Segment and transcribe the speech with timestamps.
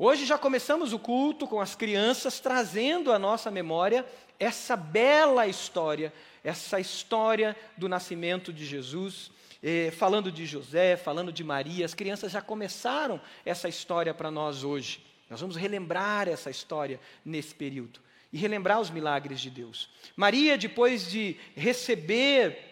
[0.00, 4.06] Hoje já começamos o culto com as crianças trazendo à nossa memória
[4.38, 6.12] essa bela história,
[6.44, 9.28] essa história do nascimento de Jesus,
[9.60, 11.84] eh, falando de José, falando de Maria.
[11.84, 15.04] As crianças já começaram essa história para nós hoje.
[15.28, 17.98] Nós vamos relembrar essa história nesse período
[18.32, 19.90] e relembrar os milagres de Deus.
[20.14, 22.67] Maria, depois de receber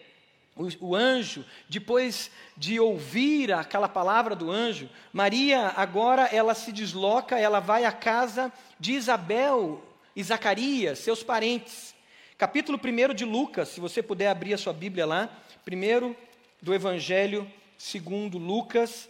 [0.57, 7.37] o, o, anjo, depois de ouvir aquela palavra do anjo, Maria agora ela se desloca,
[7.37, 9.83] ela vai à casa de Isabel
[10.15, 11.95] e Zacarias, seus parentes.
[12.37, 15.29] Capítulo 1 de Lucas, se você puder abrir a sua Bíblia lá,
[15.63, 16.15] primeiro
[16.61, 19.09] do Evangelho segundo Lucas,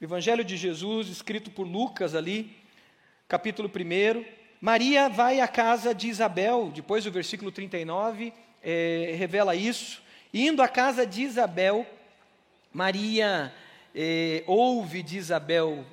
[0.00, 2.56] o Evangelho de Jesus, escrito por Lucas ali,
[3.28, 4.24] capítulo 1.
[4.60, 10.02] Maria vai à casa de Isabel, depois do versículo 39, é, revela isso.
[10.34, 11.86] Indo à casa de Isabel,
[12.72, 13.52] Maria
[13.94, 15.84] é, ouve de Isabel: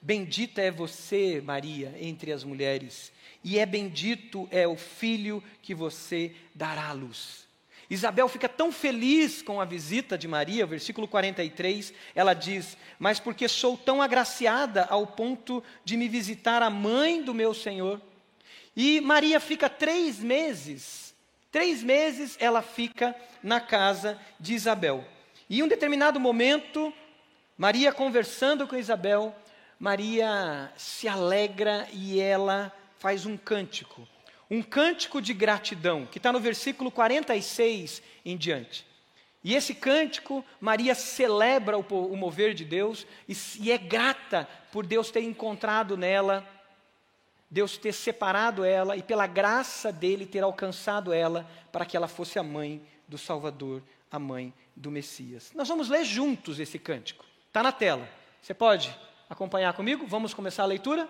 [0.00, 3.10] Bendita é você, Maria, entre as mulheres,
[3.42, 7.48] e é bendito é o filho que você dará à luz.
[7.90, 13.48] Isabel fica tão feliz com a visita de Maria, versículo 43, ela diz: Mas porque
[13.48, 18.00] sou tão agraciada ao ponto de me visitar a mãe do meu Senhor.
[18.76, 21.07] E Maria fica três meses,
[21.50, 25.04] três meses ela fica na casa de Isabel.
[25.48, 26.92] E em um determinado momento,
[27.56, 29.34] Maria conversando com Isabel,
[29.78, 34.06] Maria se alegra e ela faz um cântico
[34.50, 38.86] um cântico de gratidão, que está no versículo 46 em diante.
[39.44, 44.86] E esse cântico, Maria celebra o, o mover de Deus e, e é grata por
[44.86, 46.46] Deus ter encontrado nela,
[47.50, 52.38] Deus ter separado ela e pela graça dele ter alcançado ela para que ela fosse
[52.38, 55.52] a mãe do Salvador, a mãe do Messias.
[55.54, 57.24] Nós vamos ler juntos esse cântico.
[57.46, 58.08] Está na tela.
[58.42, 58.94] Você pode
[59.28, 60.06] acompanhar comigo?
[60.06, 61.08] Vamos começar a leitura?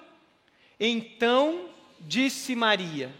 [0.79, 1.69] Então
[2.01, 3.13] disse Maria: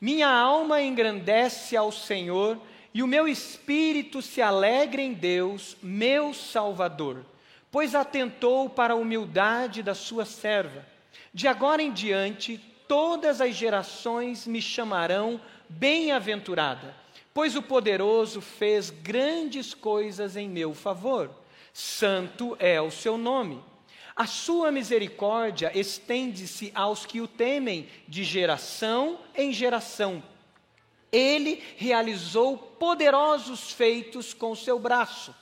[0.00, 2.60] minha alma engrandece ao Senhor
[2.92, 7.24] e o meu espírito se alegra em Deus, meu Salvador,
[7.70, 10.84] pois atentou para a humildade da sua serva.
[11.32, 16.94] De agora em diante, todas as gerações me chamarão bem-aventurada,
[17.32, 21.30] pois o poderoso fez grandes coisas em meu favor.
[21.72, 23.60] Santo é o seu nome.
[24.14, 30.22] A sua misericórdia estende-se aos que o temem de geração em geração.
[31.10, 35.34] Ele realizou poderosos feitos com seu braço,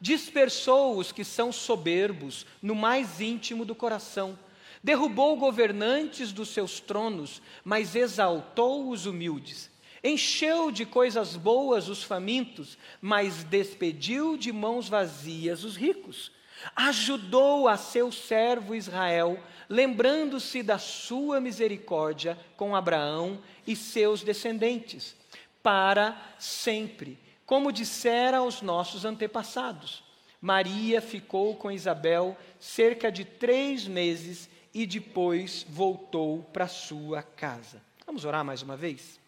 [0.00, 4.38] dispersou os que são soberbos no mais íntimo do coração,
[4.82, 9.70] derrubou governantes dos seus tronos, mas exaltou os humildes.
[10.02, 16.32] Encheu de coisas boas os famintos, mas despediu de mãos vazias os ricos
[16.74, 19.38] ajudou a seu servo Israel,
[19.68, 25.16] lembrando-se da sua misericórdia com Abraão e seus descendentes,
[25.62, 30.02] para sempre, como dissera aos nossos antepassados.
[30.40, 37.82] Maria ficou com Isabel cerca de três meses e depois voltou para sua casa.
[38.06, 39.20] Vamos orar mais uma vez?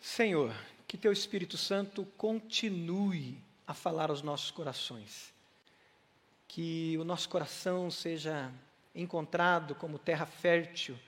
[0.00, 0.54] Senhor,
[0.86, 5.34] que teu Espírito Santo continue a falar aos nossos corações.
[6.46, 8.52] Que o nosso coração seja
[8.94, 10.98] encontrado como terra fértil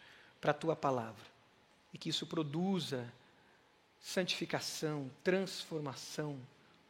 [0.41, 1.25] para a tua palavra.
[1.93, 3.13] E que isso produza
[4.01, 6.39] santificação, transformação,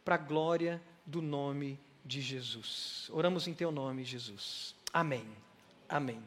[0.04, 3.08] para a glória do nome de Jesus.
[3.12, 4.74] Oramos em teu nome, Jesus.
[4.92, 5.26] Amém.
[5.88, 6.22] Amém.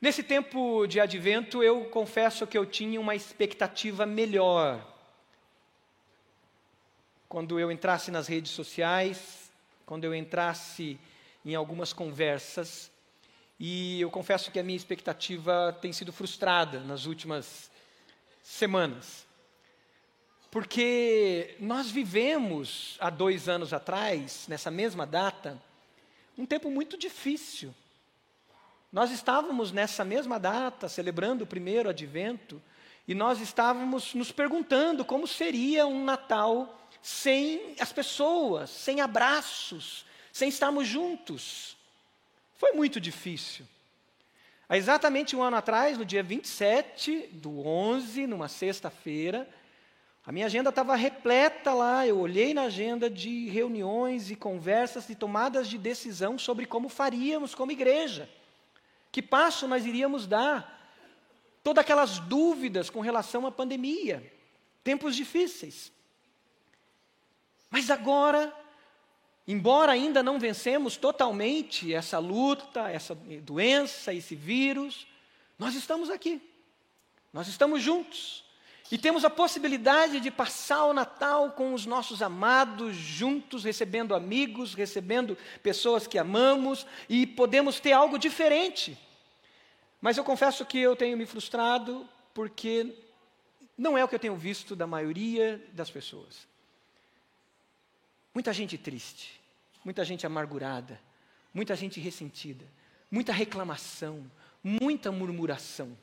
[0.00, 4.86] Nesse tempo de advento, eu confesso que eu tinha uma expectativa melhor
[7.28, 9.50] quando eu entrasse nas redes sociais,
[9.84, 10.98] quando eu entrasse
[11.44, 12.90] em algumas conversas,
[13.58, 17.70] e eu confesso que a minha expectativa tem sido frustrada nas últimas
[18.42, 19.26] semanas.
[20.50, 25.60] Porque nós vivemos, há dois anos atrás, nessa mesma data,
[26.38, 27.74] um tempo muito difícil.
[28.92, 32.62] Nós estávamos nessa mesma data, celebrando o primeiro advento,
[33.06, 40.48] e nós estávamos nos perguntando como seria um Natal sem as pessoas, sem abraços, sem
[40.48, 41.76] estarmos juntos.
[42.54, 43.66] Foi muito difícil.
[44.68, 49.48] Há exatamente um ano atrás, no dia 27 do 11, numa sexta-feira,
[50.24, 52.06] a minha agenda estava repleta lá.
[52.06, 57.54] Eu olhei na agenda de reuniões e conversas e tomadas de decisão sobre como faríamos
[57.54, 58.28] como igreja.
[59.10, 60.76] Que passo nós iríamos dar?
[61.62, 64.32] Todas aquelas dúvidas com relação à pandemia.
[64.84, 65.90] Tempos difíceis.
[67.70, 68.54] Mas agora,
[69.50, 75.06] Embora ainda não vencemos totalmente essa luta, essa doença, esse vírus,
[75.58, 76.38] nós estamos aqui.
[77.32, 78.44] Nós estamos juntos.
[78.90, 84.72] E temos a possibilidade de passar o Natal com os nossos amados, juntos, recebendo amigos,
[84.72, 88.96] recebendo pessoas que amamos, e podemos ter algo diferente.
[90.00, 92.94] Mas eu confesso que eu tenho me frustrado porque
[93.76, 96.48] não é o que eu tenho visto da maioria das pessoas.
[98.32, 99.38] Muita gente triste,
[99.84, 100.98] muita gente amargurada,
[101.52, 102.64] muita gente ressentida,
[103.10, 104.30] muita reclamação,
[104.62, 105.96] muita murmuração.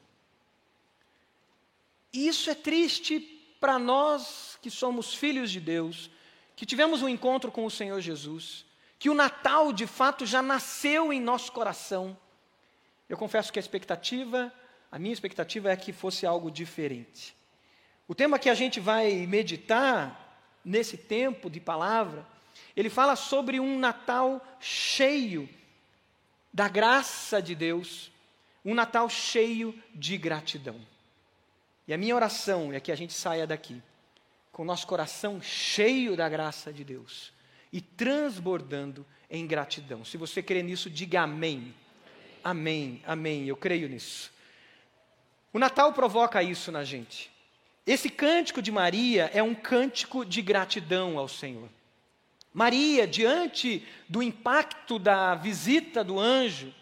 [2.15, 3.19] E isso é triste
[3.59, 6.09] para nós que somos filhos de Deus,
[6.56, 8.65] que tivemos um encontro com o Senhor Jesus,
[8.97, 12.17] que o Natal de fato já nasceu em nosso coração.
[13.09, 14.50] Eu confesso que a expectativa,
[14.89, 17.35] a minha expectativa é que fosse algo diferente.
[18.07, 22.25] O tema que a gente vai meditar nesse tempo de palavra,
[22.77, 25.50] ele fala sobre um Natal cheio
[26.53, 28.09] da graça de Deus,
[28.63, 30.94] um Natal cheio de gratidão.
[31.88, 33.82] E a minha oração é que a gente saia daqui
[34.52, 37.34] com o nosso coração cheio da graça de Deus
[37.72, 40.06] e transbordando em gratidão.
[40.06, 41.74] Se você crê nisso, diga amém.
[42.44, 43.48] Amém, amém.
[43.48, 44.32] Eu creio nisso.
[45.52, 47.32] O Natal provoca isso na gente.
[47.86, 51.70] Esse cântico de Maria é um cântico de gratidão ao Senhor.
[52.54, 56.74] Maria, diante do impacto da visita do anjo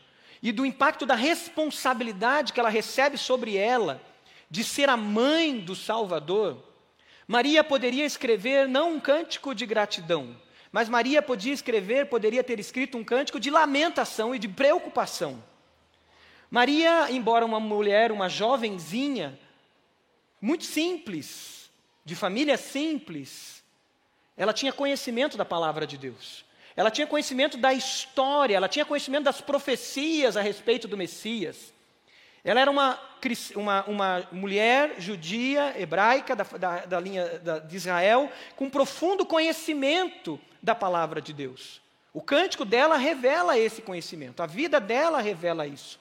[0.41, 3.99] e do impacto da responsabilidade que ela recebe sobre ela,
[4.53, 6.63] de ser a mãe do Salvador,
[7.27, 10.39] Maria poderia escrever não um cântico de gratidão,
[10.71, 15.43] mas Maria podia escrever, poderia ter escrito um cântico de lamentação e de preocupação.
[16.51, 19.39] Maria, embora uma mulher, uma jovenzinha,
[20.39, 21.67] muito simples,
[22.05, 23.63] de família simples,
[24.37, 26.45] ela tinha conhecimento da palavra de Deus.
[26.75, 31.72] Ela tinha conhecimento da história, ela tinha conhecimento das profecias a respeito do Messias.
[32.43, 32.99] Ela era uma,
[33.55, 40.39] uma, uma mulher judia, hebraica, da, da, da linha da, de Israel, com profundo conhecimento
[40.61, 41.81] da palavra de Deus.
[42.13, 45.99] O cântico dela revela esse conhecimento, a vida dela revela isso.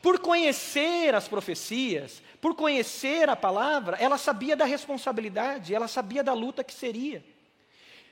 [0.00, 6.32] Por conhecer as profecias, por conhecer a palavra, ela sabia da responsabilidade, ela sabia da
[6.32, 7.24] luta que seria.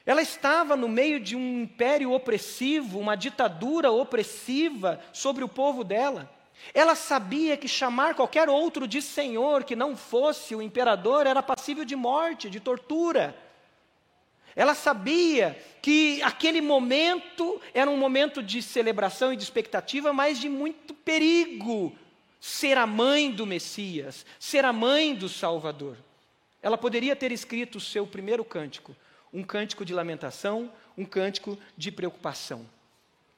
[0.05, 6.29] Ela estava no meio de um império opressivo, uma ditadura opressiva sobre o povo dela.
[6.73, 11.85] Ela sabia que chamar qualquer outro de senhor que não fosse o imperador era passível
[11.85, 13.37] de morte, de tortura.
[14.57, 20.49] Ela sabia que aquele momento era um momento de celebração e de expectativa, mas de
[20.49, 21.97] muito perigo.
[22.41, 25.97] Ser a mãe do Messias, ser a mãe do Salvador.
[26.63, 28.95] Ela poderia ter escrito o seu primeiro cântico,
[29.33, 32.65] um cântico de lamentação, um cântico de preocupação.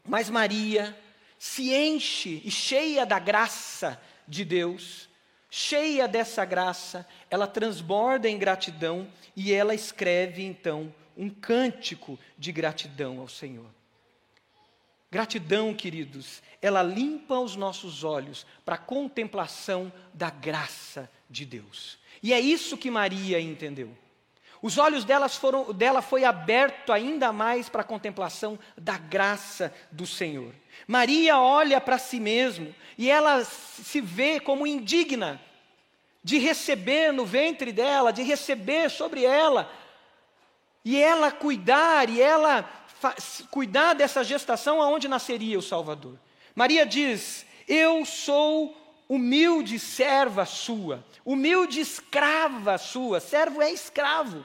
[0.04, 0.96] Mas Maria,
[1.38, 5.08] se enche e cheia da graça de Deus,
[5.50, 13.20] cheia dessa graça, ela transborda em gratidão e ela escreve então um cântico de gratidão
[13.20, 13.66] ao Senhor.
[15.10, 21.98] Gratidão, queridos, ela limpa os nossos olhos para a contemplação da graça de Deus.
[22.22, 23.96] E é isso que Maria entendeu.
[24.60, 30.06] Os olhos delas foram, dela foi aberto ainda mais para a contemplação da graça do
[30.06, 30.52] Senhor.
[30.86, 35.40] Maria olha para si mesmo e ela se vê como indigna
[36.22, 39.70] de receber no ventre dela, de receber sobre ela,
[40.84, 42.68] e ela cuidar, e ela
[43.50, 46.18] cuidar dessa gestação aonde nasceria o Salvador.
[46.54, 48.76] Maria diz: Eu sou
[49.08, 54.44] humilde serva sua, humilde escrava sua, servo é escravo,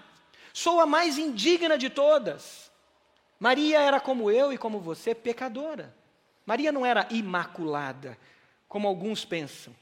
[0.54, 2.70] sou a mais indigna de todas.
[3.40, 5.96] Maria era como eu e como você, pecadora.
[6.46, 8.18] Maria não era imaculada,
[8.68, 9.74] como alguns pensam.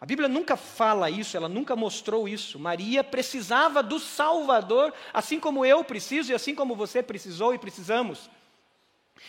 [0.00, 2.58] A Bíblia nunca fala isso, ela nunca mostrou isso.
[2.58, 8.30] Maria precisava do Salvador, assim como eu preciso e assim como você precisou e precisamos.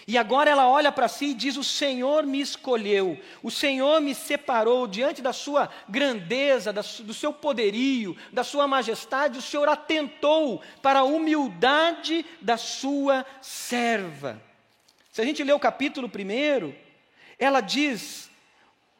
[0.08, 4.14] E agora ela olha para si e diz: O Senhor me escolheu, o Senhor me
[4.14, 9.40] separou diante da sua grandeza, do seu poderio, da sua majestade.
[9.40, 14.40] O Senhor atentou para a humildade da sua serva.
[15.20, 16.74] Se a gente lê o capítulo primeiro,
[17.38, 18.32] ela diz: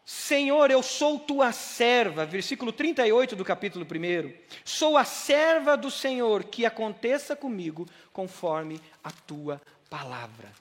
[0.04, 4.34] Senhor, eu sou tua serva, versículo 38 do capítulo 1.
[4.66, 10.52] Sou a serva do Senhor, que aconteça comigo conforme a tua palavra.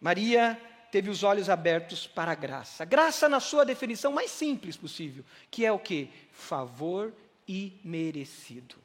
[0.00, 0.58] Maria
[0.90, 2.86] teve os olhos abertos para a graça.
[2.86, 6.08] Graça na sua definição mais simples possível, que é o que?
[6.32, 7.12] Favor
[7.46, 8.76] imerecido.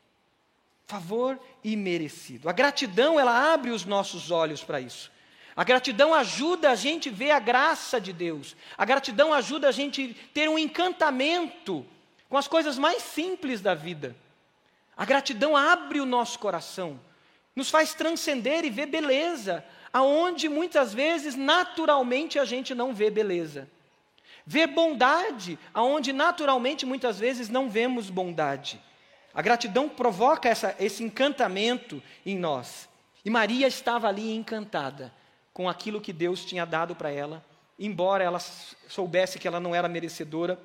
[0.86, 2.50] Favor imerecido.
[2.50, 5.13] A gratidão, ela abre os nossos olhos para isso.
[5.56, 8.56] A gratidão ajuda a gente ver a graça de Deus.
[8.78, 11.86] A gratidão ajuda a gente ter um encantamento
[12.28, 14.16] com as coisas mais simples da vida.
[14.98, 17.00] A gratidão abre o nosso coração,
[17.56, 23.70] nos faz transcender e ver beleza, aonde muitas vezes naturalmente a gente não vê beleza.
[24.46, 28.82] Ver bondade, aonde naturalmente muitas vezes não vemos bondade.
[29.34, 32.90] A gratidão provoca essa, esse encantamento em nós.
[33.24, 35.14] E Maria estava ali encantada
[35.54, 37.46] com aquilo que Deus tinha dado para ela,
[37.78, 40.60] embora ela soubesse que ela não era merecedora,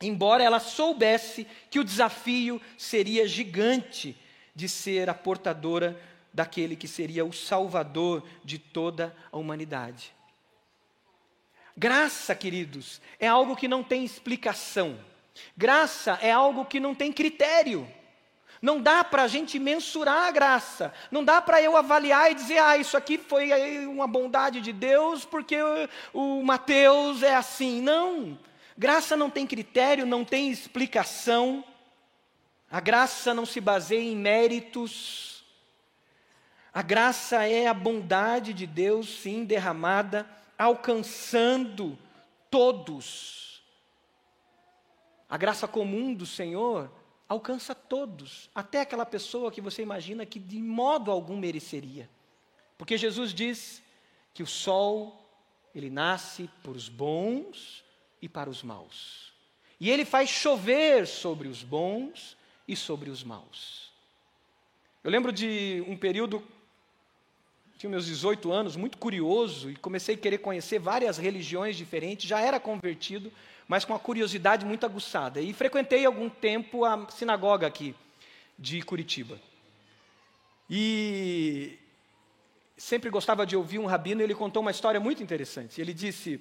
[0.00, 4.16] embora ela soubesse que o desafio seria gigante
[4.54, 6.00] de ser a portadora
[6.32, 10.12] daquele que seria o salvador de toda a humanidade.
[11.76, 14.98] Graça, queridos, é algo que não tem explicação.
[15.56, 17.88] Graça é algo que não tem critério.
[18.64, 20.90] Não dá para a gente mensurar a graça.
[21.10, 25.22] Não dá para eu avaliar e dizer, ah, isso aqui foi uma bondade de Deus
[25.22, 25.58] porque
[26.14, 27.82] o, Mateus é assim.
[27.82, 28.38] Não.
[28.74, 31.62] Graça não tem critério, não tem explicação.
[32.70, 35.44] A graça não se baseia em méritos.
[36.72, 41.98] A graça é a bondade de Deus, sim, derramada, alcançando
[42.50, 43.62] todos.
[45.28, 46.90] A graça comum do Senhor
[47.28, 52.08] alcança todos, até aquela pessoa que você imagina que de modo algum mereceria.
[52.76, 53.82] Porque Jesus diz
[54.32, 55.24] que o sol,
[55.74, 57.84] ele nasce para os bons
[58.20, 59.32] e para os maus.
[59.80, 63.92] E ele faz chover sobre os bons e sobre os maus.
[65.02, 66.42] Eu lembro de um período,
[67.76, 72.40] tinha meus 18 anos, muito curioso, e comecei a querer conhecer várias religiões diferentes, já
[72.40, 73.30] era convertido,
[73.68, 75.40] mas com a curiosidade muito aguçada.
[75.40, 77.94] E frequentei algum tempo a sinagoga aqui
[78.58, 79.40] de Curitiba.
[80.68, 81.78] E
[82.76, 85.80] sempre gostava de ouvir um rabino, e ele contou uma história muito interessante.
[85.80, 86.40] Ele disse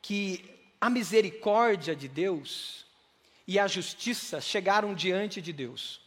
[0.00, 0.44] que
[0.80, 2.86] a misericórdia de Deus
[3.46, 6.00] e a justiça chegaram diante de Deus.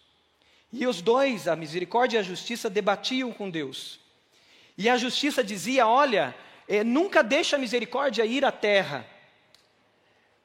[0.72, 4.00] E os dois, a misericórdia e a justiça, debatiam com Deus.
[4.78, 6.34] E a justiça dizia: Olha,
[6.68, 9.06] eh, nunca deixa a misericórdia ir à terra,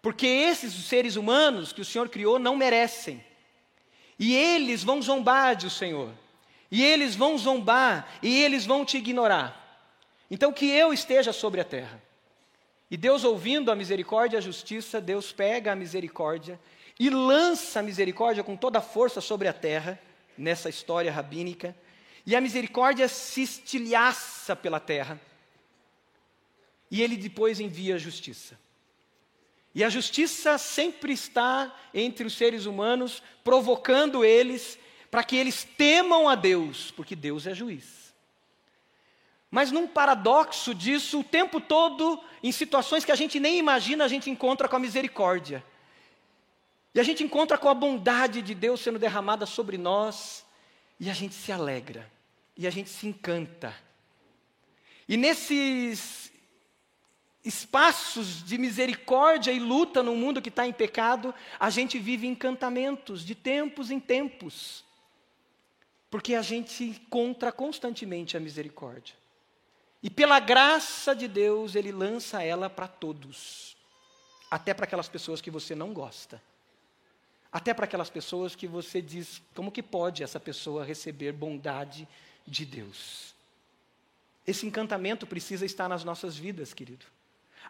[0.07, 3.21] porque esses seres humanos que o Senhor criou não merecem.
[4.17, 6.13] E eles vão zombar de o Senhor.
[6.71, 9.85] E eles vão zombar, e eles vão te ignorar.
[10.31, 12.01] Então que eu esteja sobre a terra.
[12.89, 16.57] E Deus, ouvindo a misericórdia e a justiça, Deus pega a misericórdia
[17.01, 20.01] e lança a misericórdia com toda a força sobre a terra,
[20.39, 21.75] nessa história rabínica,
[22.25, 25.21] e a misericórdia se estilhaça pela terra,
[26.93, 28.66] e ele depois envia a justiça.
[29.77, 34.79] E a justiça sempre está entre os seres humanos, provocando eles
[35.11, 38.15] para que eles temam a Deus, porque Deus é juiz.
[39.51, 44.09] Mas num paradoxo disso, o tempo todo, em situações que a gente nem imagina, a
[44.09, 45.63] gente encontra com a misericórdia.
[46.95, 50.47] E a gente encontra com a bondade de Deus sendo derramada sobre nós,
[50.99, 52.11] e a gente se alegra,
[52.57, 53.77] e a gente se encanta.
[55.07, 56.33] E nesses
[57.47, 63.25] espaços de misericórdia e luta no mundo que está em pecado, a gente vive encantamentos
[63.25, 64.85] de tempos em tempos,
[66.11, 69.15] porque a gente encontra constantemente a misericórdia.
[70.03, 73.77] E pela graça de Deus, Ele lança ela para todos,
[74.51, 76.43] até para aquelas pessoas que você não gosta,
[77.53, 82.09] até para aquelas pessoas que você diz: como que pode essa pessoa receber bondade
[82.45, 83.35] de Deus?
[84.45, 87.07] Esse encantamento precisa estar nas nossas vidas, querido.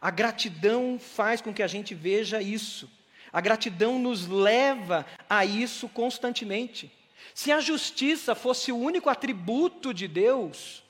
[0.00, 2.90] A gratidão faz com que a gente veja isso.
[3.32, 6.90] A gratidão nos leva a isso constantemente.
[7.34, 10.82] Se a justiça fosse o único atributo de Deus,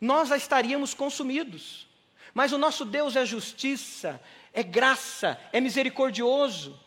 [0.00, 1.88] nós já estaríamos consumidos.
[2.34, 4.20] Mas o nosso Deus é justiça,
[4.52, 6.78] é graça, é misericordioso.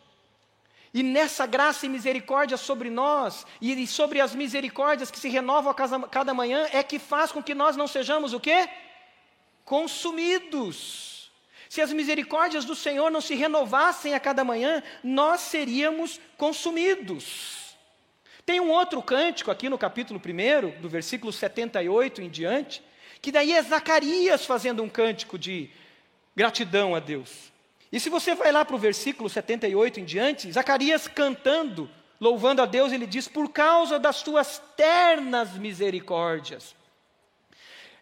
[0.94, 6.08] E nessa graça e misericórdia sobre nós, e sobre as misericórdias que se renovam a
[6.08, 8.70] cada manhã, é que faz com que nós não sejamos o quê?
[9.64, 11.21] Consumidos.
[11.72, 17.78] Se as misericórdias do Senhor não se renovassem a cada manhã, nós seríamos consumidos.
[18.46, 22.84] Tem um outro cântico aqui no capítulo 1, do versículo 78 em diante,
[23.22, 25.70] que daí é Zacarias fazendo um cântico de
[26.36, 27.54] gratidão a Deus.
[27.90, 32.66] E se você vai lá para o versículo 78 em diante, Zacarias cantando, louvando a
[32.66, 36.76] Deus, ele diz: Por causa das tuas ternas misericórdias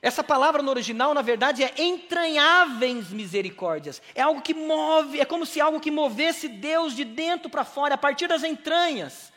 [0.01, 4.01] essa palavra no original, na verdade, é entranháveis misericórdias.
[4.15, 7.95] É algo que move, é como se algo que movesse Deus de dentro para fora,
[7.95, 9.31] a partir das entranhas.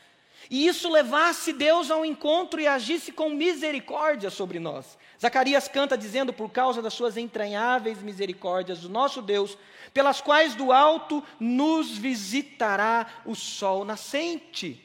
[0.51, 4.99] e isso levasse Deus ao encontro e agisse com misericórdia sobre nós.
[5.21, 9.57] Zacarias canta dizendo: Por causa das suas entranháveis misericórdias do nosso Deus,
[9.95, 14.85] pelas quais do alto nos visitará o sol nascente.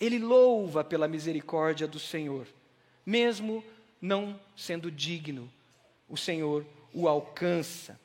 [0.00, 2.46] Ele louva pela misericórdia do Senhor,
[3.04, 3.64] mesmo
[4.04, 5.50] não sendo digno,
[6.06, 7.98] o Senhor o alcança.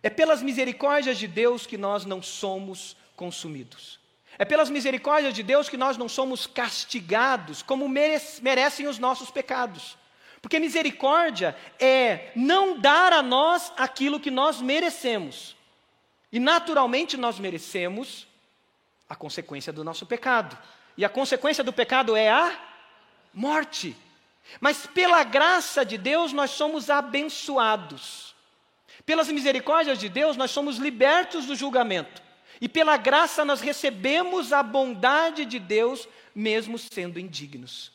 [0.00, 3.98] É pelas misericórdias de Deus que nós não somos consumidos.
[4.38, 9.98] É pelas misericórdias de Deus que nós não somos castigados como merecem os nossos pecados.
[10.40, 15.56] Porque misericórdia é não dar a nós aquilo que nós merecemos.
[16.30, 18.28] E naturalmente nós merecemos
[19.08, 20.56] a consequência do nosso pecado.
[20.96, 22.56] E a consequência do pecado é a
[23.32, 23.96] morte.
[24.60, 28.34] Mas pela graça de Deus nós somos abençoados.
[29.04, 32.22] Pelas misericórdias de Deus nós somos libertos do julgamento.
[32.60, 37.92] E pela graça nós recebemos a bondade de Deus, mesmo sendo indignos.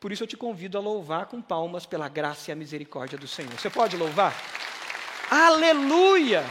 [0.00, 3.26] Por isso eu te convido a louvar com palmas pela graça e a misericórdia do
[3.26, 3.52] Senhor.
[3.52, 4.32] Você pode louvar?
[5.30, 6.44] Aleluia!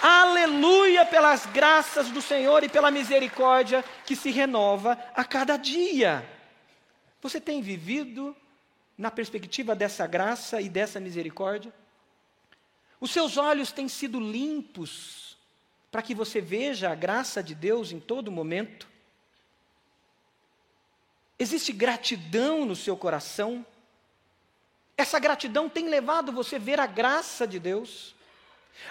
[0.00, 6.24] Aleluia pelas graças do Senhor e pela misericórdia que se renova a cada dia.
[7.26, 8.36] Você tem vivido
[8.96, 11.74] na perspectiva dessa graça e dessa misericórdia?
[13.00, 15.36] Os seus olhos têm sido limpos
[15.90, 18.86] para que você veja a graça de Deus em todo momento?
[21.36, 23.66] Existe gratidão no seu coração?
[24.96, 28.14] Essa gratidão tem levado você a ver a graça de Deus?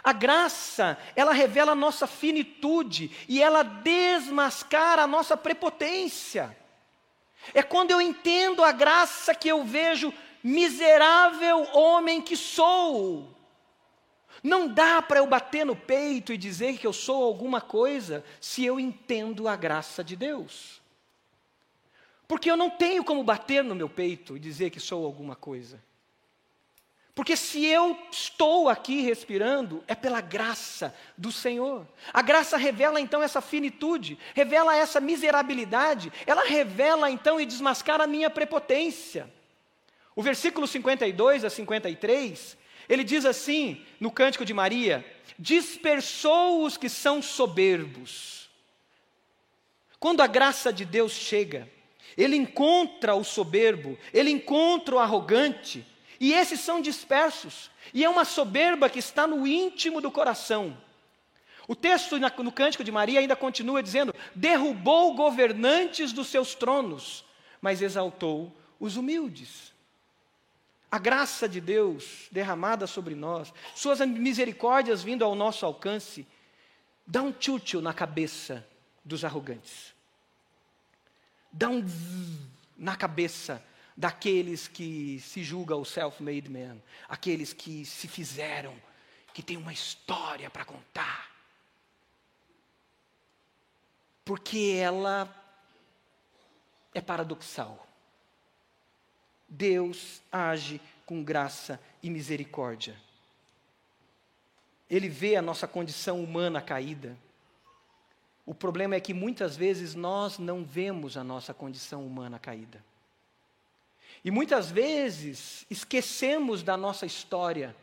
[0.04, 6.65] A graça, ela revela a nossa finitude e ela desmascara a nossa prepotência.
[7.54, 13.36] É quando eu entendo a graça que eu vejo miserável homem que sou.
[14.44, 18.64] Não dá para eu bater no peito e dizer que eu sou alguma coisa se
[18.64, 20.82] eu entendo a graça de Deus.
[22.28, 25.82] Porque eu não tenho como bater no meu peito e dizer que sou alguma coisa.
[27.16, 31.88] Porque se eu estou aqui respirando, é pela graça do Senhor.
[32.14, 38.08] A graça revela então essa finitude, revela essa miserabilidade, ela revela então e desmascara a
[38.08, 39.34] minha prepotência.
[40.14, 42.58] O versículo 52 a 53,
[42.90, 45.06] ele diz assim, no cântico de Maria:
[45.40, 48.50] dispersou os que são soberbos.
[50.02, 51.70] Quando a graça de Deus chega,
[52.18, 55.86] ele encontra o soberbo, ele encontra o arrogante,
[56.20, 57.70] e esses são dispersos.
[57.94, 60.78] E é uma soberba que está no íntimo do coração.
[61.68, 67.26] O texto no Cântico de Maria ainda continua dizendo: derrubou governantes dos seus tronos,
[67.62, 69.74] mas exaltou os humildes.
[70.92, 76.26] A graça de Deus derramada sobre nós, suas misericórdias vindo ao nosso alcance,
[77.06, 78.66] dá um tchutchu na cabeça
[79.04, 79.96] dos arrogantes
[81.56, 81.84] dá um
[82.78, 83.64] na cabeça
[83.96, 88.76] daqueles que se julgam o self-made man, aqueles que se fizeram,
[89.34, 91.32] que tem uma história para contar.
[94.24, 95.34] Porque ela
[96.94, 97.88] é paradoxal.
[99.48, 102.96] Deus age com graça e misericórdia.
[104.90, 107.18] Ele vê a nossa condição humana caída.
[108.46, 112.84] O problema é que muitas vezes nós não vemos a nossa condição humana caída.
[114.26, 117.74] E muitas vezes esquecemos da nossa história.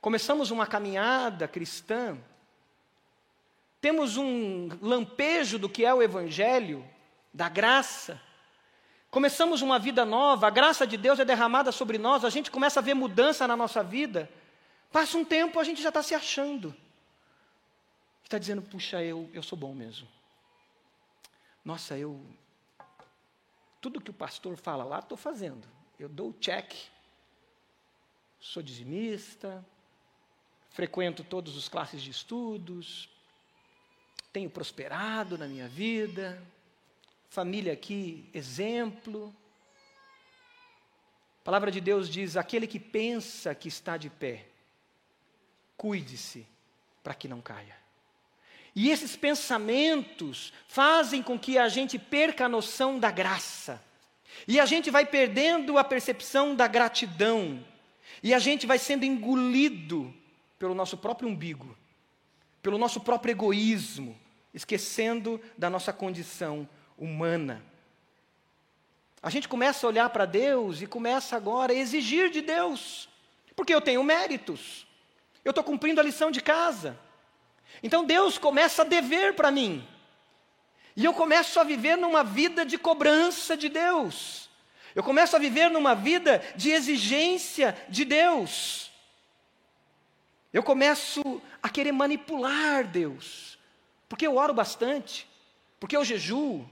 [0.00, 2.16] Começamos uma caminhada cristã,
[3.80, 6.82] temos um lampejo do que é o Evangelho,
[7.34, 8.18] da graça,
[9.10, 12.80] começamos uma vida nova, a graça de Deus é derramada sobre nós, a gente começa
[12.80, 14.30] a ver mudança na nossa vida,
[14.90, 16.74] passa um tempo, a gente já está se achando
[18.28, 20.06] está dizendo, puxa, eu, eu sou bom mesmo.
[21.64, 22.20] Nossa, eu.
[23.88, 25.66] Tudo que o pastor fala lá, estou fazendo.
[25.98, 26.74] Eu dou o check.
[28.38, 29.64] Sou dizimista,
[30.68, 33.08] frequento todas as classes de estudos,
[34.30, 36.46] tenho prosperado na minha vida,
[37.30, 39.34] família aqui, exemplo.
[41.40, 44.50] A palavra de Deus diz: aquele que pensa que está de pé,
[45.78, 46.46] cuide-se
[47.02, 47.77] para que não caia.
[48.74, 53.82] E esses pensamentos fazem com que a gente perca a noção da graça.
[54.46, 57.64] E a gente vai perdendo a percepção da gratidão.
[58.22, 60.14] E a gente vai sendo engolido
[60.58, 61.76] pelo nosso próprio umbigo,
[62.62, 64.18] pelo nosso próprio egoísmo,
[64.52, 67.64] esquecendo da nossa condição humana.
[69.22, 73.08] A gente começa a olhar para Deus e começa agora a exigir de Deus,
[73.56, 74.86] porque eu tenho méritos,
[75.44, 76.98] eu estou cumprindo a lição de casa.
[77.82, 79.86] Então Deus começa a dever para mim.
[80.96, 84.48] E eu começo a viver numa vida de cobrança de Deus.
[84.94, 88.90] Eu começo a viver numa vida de exigência de Deus.
[90.52, 93.58] Eu começo a querer manipular Deus.
[94.08, 95.28] Porque eu oro bastante,
[95.78, 96.68] porque eu jejuo,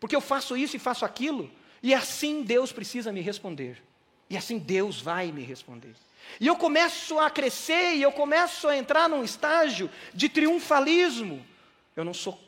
[0.00, 1.50] porque eu faço isso e faço aquilo,
[1.82, 3.82] e assim Deus precisa me responder.
[4.28, 5.94] E assim Deus vai me responder.
[6.38, 11.44] E eu começo a crescer e eu começo a entrar num estágio de triunfalismo.
[11.96, 12.38] Eu não sou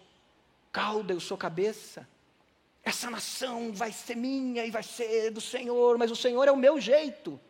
[0.71, 2.09] cauda, eu sou cabeça.
[2.83, 6.57] Essa nação vai ser minha e vai ser do Senhor, mas o Senhor é o
[6.57, 7.41] meu jeito.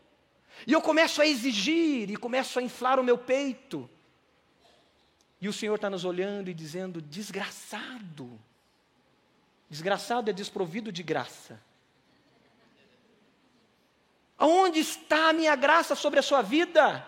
[0.66, 3.88] E eu começo a exigir e começo a inflar o meu peito.
[5.40, 8.38] E o Senhor está nos olhando e dizendo: desgraçado.
[9.68, 11.60] Desgraçado é desprovido de graça.
[14.42, 17.06] Aonde está a minha graça sobre a sua vida?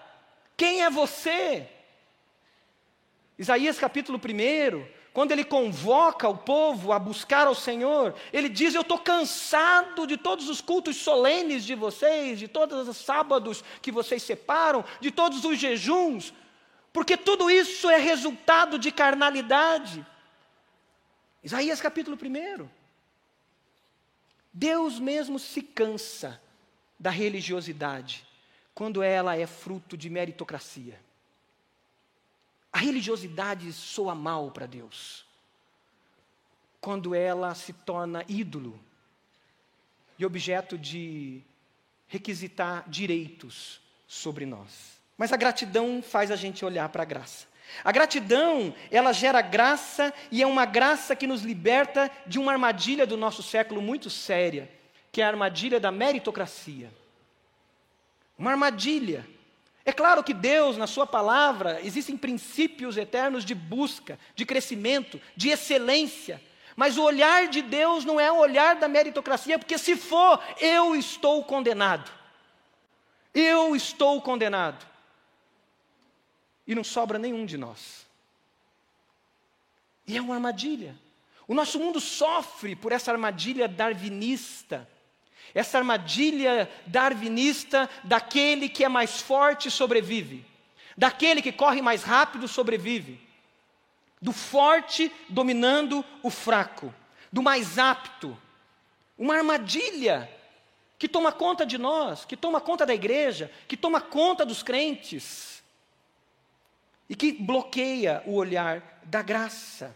[0.57, 1.68] Quem é você?
[3.37, 8.83] Isaías capítulo 1, quando ele convoca o povo a buscar ao Senhor, ele diz: Eu
[8.83, 14.23] estou cansado de todos os cultos solenes de vocês, de todos os sábados que vocês
[14.23, 16.33] separam, de todos os jejuns,
[16.92, 20.07] porque tudo isso é resultado de carnalidade.
[21.42, 22.68] Isaías capítulo 1.
[24.53, 26.44] Deus mesmo se cansa
[27.05, 28.27] da religiosidade
[28.75, 30.99] quando ela é fruto de meritocracia.
[32.73, 35.27] A religiosidade soa mal para Deus
[36.81, 38.81] quando ela se torna ídolo
[40.19, 41.43] e objeto de
[42.09, 44.99] requisitar direitos sobre nós.
[45.19, 47.47] Mas a gratidão faz a gente olhar para a graça.
[47.85, 53.07] A gratidão, ela gera graça e é uma graça que nos liberta de uma armadilha
[53.07, 54.71] do nosso século muito séria,
[55.14, 56.92] que é a armadilha da meritocracia.
[58.37, 59.24] Uma armadilha.
[59.85, 65.50] É claro que Deus, na Sua palavra, existem princípios eternos de busca, de crescimento, de
[65.50, 66.42] excelência.
[66.74, 70.96] Mas o olhar de Deus não é o olhar da meritocracia, porque se for, eu
[70.96, 72.11] estou condenado.
[73.33, 74.85] Eu estou condenado.
[76.66, 78.05] E não sobra nenhum de nós.
[80.09, 80.96] E é uma armadilha.
[81.46, 84.88] O nosso mundo sofre por essa armadilha darwinista
[85.55, 90.45] essa armadilha darwinista daquele que é mais forte sobrevive,
[90.97, 93.21] daquele que corre mais rápido sobrevive,
[94.21, 96.93] do forte dominando o fraco,
[97.33, 98.37] do mais apto.
[99.17, 100.29] Uma armadilha
[100.99, 105.62] que toma conta de nós, que toma conta da igreja, que toma conta dos crentes
[107.09, 109.95] e que bloqueia o olhar da graça.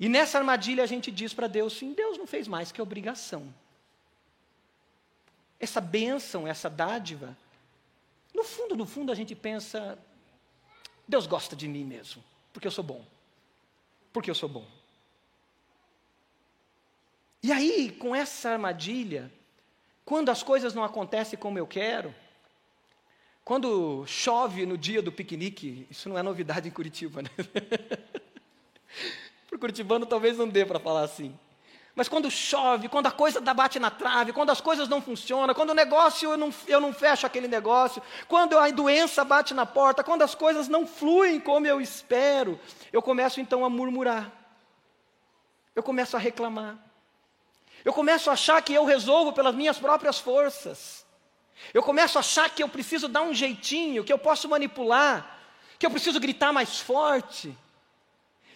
[0.00, 3.52] E nessa armadilha a gente diz para Deus: sim, Deus não fez mais que obrigação
[5.58, 7.36] essa bênção, essa dádiva,
[8.34, 9.98] no fundo, no fundo a gente pensa,
[11.06, 13.04] Deus gosta de mim mesmo, porque eu sou bom.
[14.12, 14.66] Porque eu sou bom.
[17.42, 19.30] E aí, com essa armadilha,
[20.04, 22.14] quando as coisas não acontecem como eu quero,
[23.44, 27.30] quando chove no dia do piquenique, isso não é novidade em Curitiba, né?
[29.46, 31.38] Para o curitibano talvez não dê para falar assim.
[31.94, 35.70] Mas quando chove, quando a coisa bate na trave, quando as coisas não funcionam, quando
[35.70, 40.02] o negócio eu não, eu não fecho aquele negócio, quando a doença bate na porta,
[40.02, 42.58] quando as coisas não fluem como eu espero,
[42.92, 44.30] eu começo então a murmurar.
[45.74, 46.76] Eu começo a reclamar.
[47.84, 51.06] Eu começo a achar que eu resolvo pelas minhas próprias forças.
[51.72, 55.38] Eu começo a achar que eu preciso dar um jeitinho, que eu posso manipular,
[55.78, 57.56] que eu preciso gritar mais forte.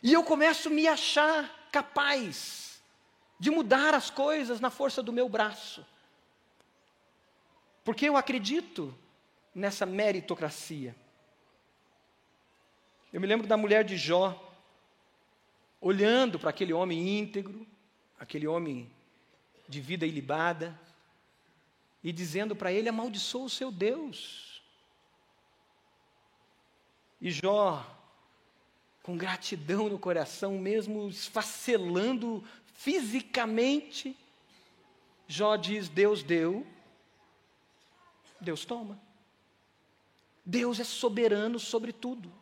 [0.03, 2.68] E eu começo a me achar capaz
[3.39, 5.87] de mudar as coisas na força do meu braço.
[7.85, 8.95] Porque eu acredito
[9.55, 10.95] nessa meritocracia.
[13.13, 14.53] Eu me lembro da mulher de Jó,
[15.81, 17.67] olhando para aquele homem íntegro,
[18.19, 18.91] aquele homem
[19.69, 20.79] de vida ilibada,
[22.03, 24.63] e dizendo para ele: amaldiçoa o seu Deus.
[27.21, 27.85] E Jó,
[29.03, 32.45] com gratidão no coração, mesmo esfacelando
[32.79, 34.17] fisicamente,
[35.27, 36.65] Jó diz: Deus deu,
[38.41, 38.99] Deus toma.
[40.45, 42.33] Deus é soberano sobre tudo.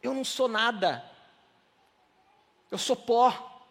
[0.00, 1.04] Eu não sou nada.
[2.70, 3.66] Eu sou pó.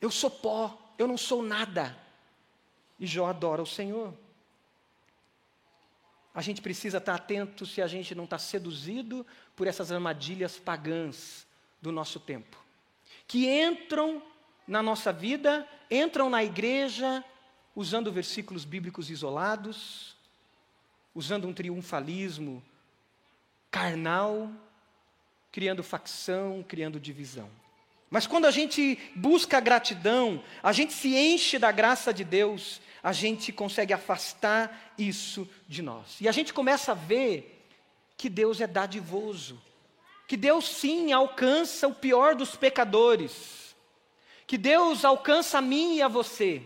[0.00, 0.78] Eu sou pó.
[0.98, 1.98] Eu não sou nada.
[3.00, 4.14] E Jó adora o Senhor.
[6.34, 11.46] A gente precisa estar atento se a gente não está seduzido por essas armadilhas pagãs
[11.80, 12.61] do nosso tempo
[13.32, 14.22] que entram
[14.68, 17.24] na nossa vida, entram na igreja
[17.74, 20.14] usando versículos bíblicos isolados,
[21.14, 22.62] usando um triunfalismo
[23.70, 24.50] carnal,
[25.50, 27.48] criando facção, criando divisão.
[28.10, 32.82] Mas quando a gente busca a gratidão, a gente se enche da graça de Deus,
[33.02, 36.20] a gente consegue afastar isso de nós.
[36.20, 37.66] E a gente começa a ver
[38.14, 39.58] que Deus é dadivoso,
[40.32, 43.76] que Deus sim alcança o pior dos pecadores,
[44.46, 46.62] que Deus alcança a mim e a você,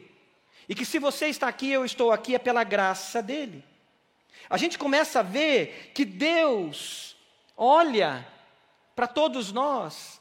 [0.69, 3.65] e que se você está aqui, eu estou aqui, é pela graça dEle.
[4.49, 7.17] A gente começa a ver que Deus
[7.57, 8.25] olha
[8.95, 10.21] para todos nós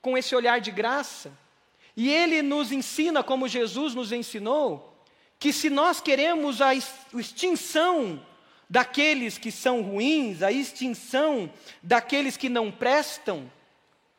[0.00, 1.36] com esse olhar de graça.
[1.96, 5.02] E ele nos ensina, como Jesus nos ensinou,
[5.36, 8.24] que se nós queremos a extinção
[8.68, 11.50] daqueles que são ruins, a extinção
[11.82, 13.50] daqueles que não prestam,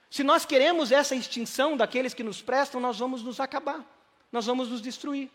[0.10, 3.86] se nós queremos essa extinção daqueles que nos prestam, nós vamos nos acabar,
[4.32, 5.30] nós vamos nos destruir.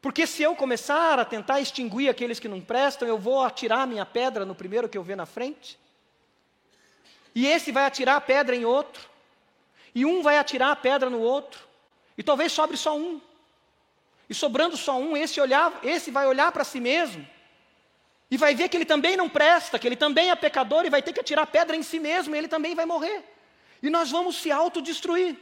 [0.00, 4.04] Porque se eu começar a tentar extinguir aqueles que não prestam, eu vou atirar minha
[4.04, 5.78] pedra no primeiro que eu ver na frente,
[7.34, 9.08] e esse vai atirar a pedra em outro,
[9.94, 11.60] e um vai atirar a pedra no outro,
[12.18, 13.20] e talvez sobre só um.
[14.28, 17.26] E sobrando só um, esse, olhar, esse vai olhar para si mesmo
[18.32, 21.02] e vai ver que ele também não presta, que ele também é pecador e vai
[21.02, 23.22] ter que atirar pedra em si mesmo e ele também vai morrer.
[23.82, 25.36] E nós vamos se autodestruir.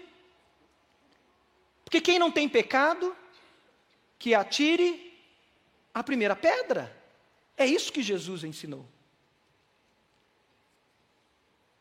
[1.84, 3.16] Porque quem não tem pecado,
[4.18, 5.16] que atire
[5.94, 6.92] a primeira pedra.
[7.56, 8.84] É isso que Jesus ensinou.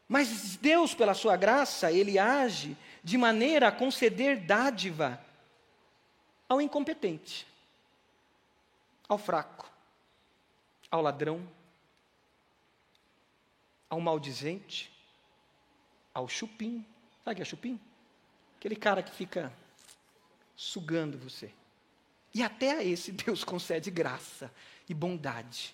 [0.08, 5.20] Mas Deus, pela sua graça, ele age de maneira a conceder dádiva
[6.48, 7.48] ao incompetente,
[9.08, 9.69] ao fraco,
[10.90, 11.48] ao ladrão,
[13.90, 14.92] ao maldizente,
[16.14, 16.86] ao chupim.
[17.24, 17.80] Sabe o que é chupim?
[18.58, 19.54] Aquele cara que fica
[20.56, 21.52] sugando você.
[22.34, 24.54] E até a esse Deus concede graça
[24.88, 25.74] e bondade.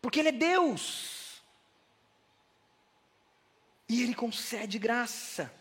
[0.00, 1.42] Porque Ele é Deus.
[3.88, 5.52] E Ele concede graça.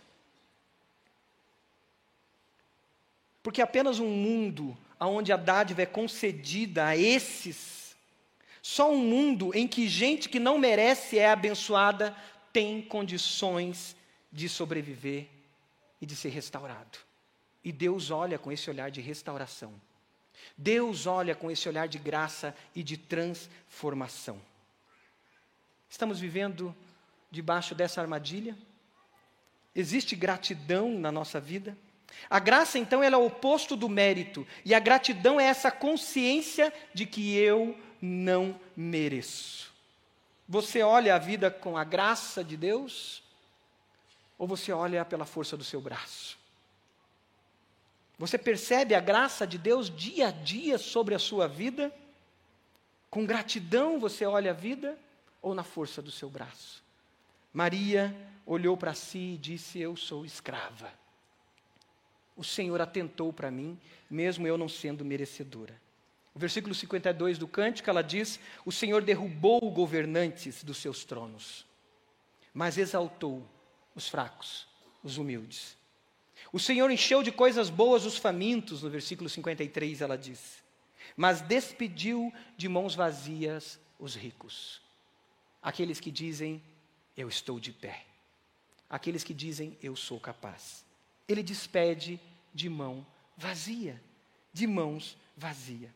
[3.44, 7.81] Porque apenas um mundo onde a dádiva é concedida a esses,
[8.62, 12.16] só um mundo em que gente que não merece é abençoada
[12.54, 13.96] tem condições
[14.32, 15.28] de sobreviver
[16.00, 17.00] e de ser restaurado.
[17.64, 19.74] E Deus olha com esse olhar de restauração.
[20.58, 24.40] Deus olha com esse olhar de graça e de transformação.
[25.90, 26.76] Estamos vivendo
[27.30, 28.56] debaixo dessa armadilha?
[29.76, 31.78] Existe gratidão na nossa vida?
[32.30, 36.74] A graça, então, ela é o oposto do mérito, e a gratidão é essa consciência
[36.94, 39.72] de que eu não mereço.
[40.48, 43.24] Você olha a vida com a graça de Deus,
[44.38, 46.38] ou você olha pela força do seu braço?
[48.18, 51.94] Você percebe a graça de Deus dia a dia sobre a sua vida?
[53.10, 54.98] Com gratidão você olha a vida,
[55.42, 56.84] ou na força do seu braço?
[57.54, 60.92] Maria olhou para si e disse: Eu sou escrava.
[62.36, 65.76] O Senhor atentou para mim, mesmo eu não sendo merecedora.
[66.34, 71.66] O versículo 52 do cântico, ela diz: O Senhor derrubou governantes dos seus tronos,
[72.54, 73.48] mas exaltou
[73.94, 74.68] os fracos,
[75.04, 75.78] os humildes.
[76.52, 80.62] O Senhor encheu de coisas boas os famintos, no versículo 53 ela diz,
[81.16, 84.82] mas despediu de mãos vazias os ricos.
[85.62, 86.62] Aqueles que dizem:
[87.16, 88.06] eu estou de pé.
[88.90, 90.86] Aqueles que dizem, eu sou capaz.
[91.28, 92.20] Ele despede
[92.54, 93.06] de mão
[93.38, 94.02] vazia,
[94.52, 95.94] de mãos vazia.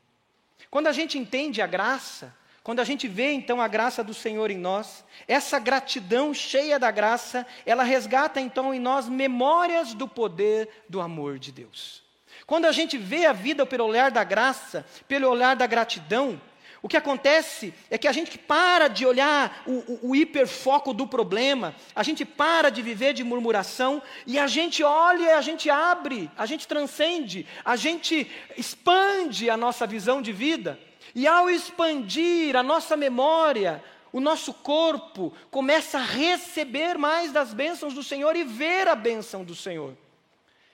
[0.69, 4.49] Quando a gente entende a graça, quando a gente vê então a graça do Senhor
[4.49, 10.67] em nós, essa gratidão cheia da graça, ela resgata então em nós memórias do poder
[10.89, 12.03] do amor de Deus.
[12.47, 16.41] Quando a gente vê a vida pelo olhar da graça, pelo olhar da gratidão,
[16.86, 21.08] o que acontece é que a gente para de olhar o, o, o, hiperfoco do
[21.08, 26.30] problema, a gente para de viver de murmuração e a gente olha, a gente abre,
[26.38, 30.80] a gente transcende, a gente expande a nossa visão de vida.
[31.15, 37.95] E ao expandir a nossa memória, o nosso corpo começa a receber mais das bênçãos
[37.95, 39.98] do Senhor e ver a bênção do Senhor.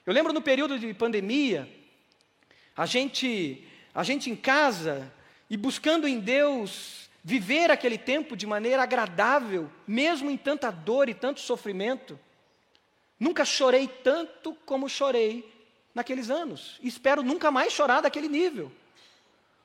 [0.06, 1.69] Eu lembro no período de pandemia,
[2.76, 5.10] a gente, a gente em casa,
[5.51, 11.13] e buscando em Deus viver aquele tempo de maneira agradável, mesmo em tanta dor e
[11.13, 12.17] tanto sofrimento.
[13.19, 15.53] Nunca chorei tanto como chorei
[15.93, 16.79] naqueles anos.
[16.81, 18.71] E espero nunca mais chorar daquele nível.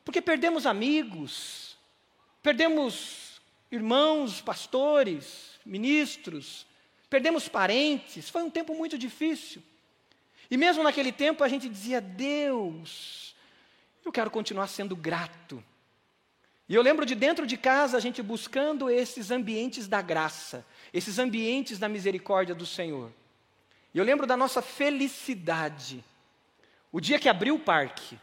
[0.04, 1.78] Porque perdemos amigos,
[2.42, 6.66] perdemos irmãos, pastores, ministros,
[7.08, 8.28] perdemos parentes.
[8.28, 9.62] Foi um tempo muito difícil.
[10.50, 13.36] E mesmo naquele tempo a gente dizia: Deus,
[14.04, 15.62] eu quero continuar sendo grato
[16.68, 21.18] e eu lembro de dentro de casa a gente buscando esses ambientes da graça, esses
[21.18, 23.12] ambientes da misericórdia do Senhor.
[23.94, 26.04] E eu lembro da nossa felicidade.
[26.90, 28.18] O dia que abriu o parque.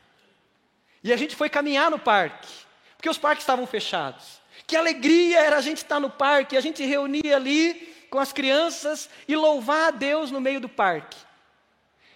[1.03, 2.53] E a gente foi caminhar no parque,
[2.97, 4.41] porque os parques estavam fechados.
[4.67, 7.73] Que alegria era a gente estar no parque, a gente reunia ali
[8.09, 11.17] com as crianças e louvar a Deus no meio do parque.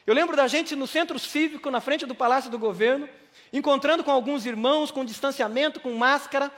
[0.06, 3.10] Eu lembro da gente no centro cívico, na frente do Palácio do Governo,
[3.52, 6.52] encontrando com alguns irmãos, com distanciamento, com máscara.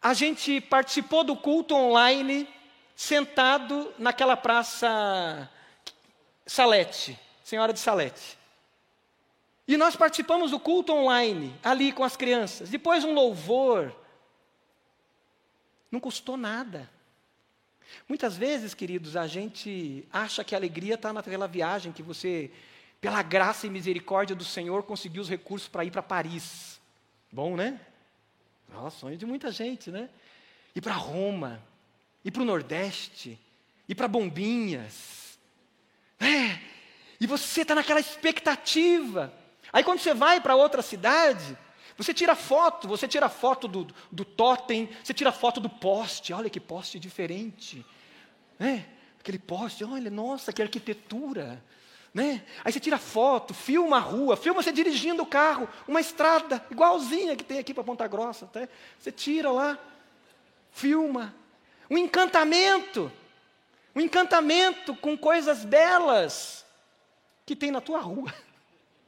[0.00, 2.48] A gente participou do culto online,
[2.94, 5.50] sentado naquela praça
[6.46, 8.38] Salete, Senhora de Salete.
[9.68, 12.70] E nós participamos do culto online, ali com as crianças.
[12.70, 13.94] Depois um louvor.
[15.90, 16.88] Não custou nada.
[18.08, 22.50] Muitas vezes, queridos, a gente acha que a alegria está naquela viagem que você,
[23.00, 26.80] pela graça e misericórdia do Senhor, conseguiu os recursos para ir para Paris.
[27.30, 27.80] Bom, né?
[28.90, 30.08] Sonho de muita gente, né?
[30.74, 31.62] Ir para Roma,
[32.24, 33.38] ir para o Nordeste,
[33.88, 35.38] ir para Bombinhas.
[36.20, 36.58] É,
[37.20, 39.32] e você está naquela expectativa.
[39.72, 41.56] Aí quando você vai para outra cidade,
[41.96, 46.50] você tira foto, você tira foto do, do totem, você tira foto do poste, olha
[46.50, 47.84] que poste diferente.
[48.58, 48.86] Né?
[49.18, 51.62] Aquele poste, olha, nossa, que arquitetura.
[52.16, 52.42] Né?
[52.64, 57.36] Aí você tira foto, filma a rua, filma você dirigindo o carro, uma estrada igualzinha
[57.36, 58.46] que tem aqui para Ponta Grossa.
[58.46, 58.66] Tá?
[58.98, 59.78] Você tira lá,
[60.72, 61.34] filma.
[61.90, 63.12] Um encantamento,
[63.94, 66.64] um encantamento com coisas belas
[67.44, 68.32] que tem na tua rua,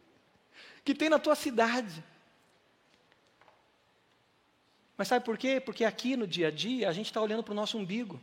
[0.85, 2.05] que tem na tua cidade.
[4.99, 5.59] Mas sabe por quê?
[5.61, 8.21] Porque aqui no dia a dia a gente está olhando para o nosso umbigo.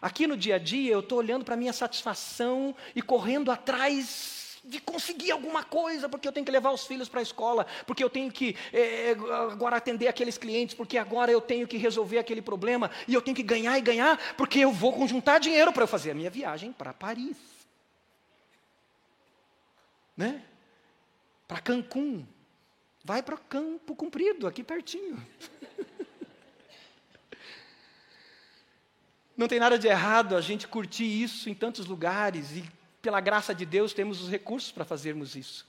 [0.00, 4.38] Aqui no dia a dia eu estou olhando para a minha satisfação e correndo atrás
[4.64, 8.04] de conseguir alguma coisa, porque eu tenho que levar os filhos para a escola, porque
[8.04, 9.16] eu tenho que é,
[9.50, 13.34] agora atender aqueles clientes, porque agora eu tenho que resolver aquele problema, e eu tenho
[13.34, 16.72] que ganhar e ganhar, porque eu vou conjuntar dinheiro para eu fazer a minha viagem
[16.72, 17.36] para Paris.
[20.14, 20.42] Né?
[21.46, 22.26] Para Cancún.
[23.02, 25.16] Vai para o campo comprido, aqui pertinho.
[29.38, 32.68] Não tem nada de errado a gente curtir isso em tantos lugares e,
[33.00, 35.64] pela graça de Deus, temos os recursos para fazermos isso.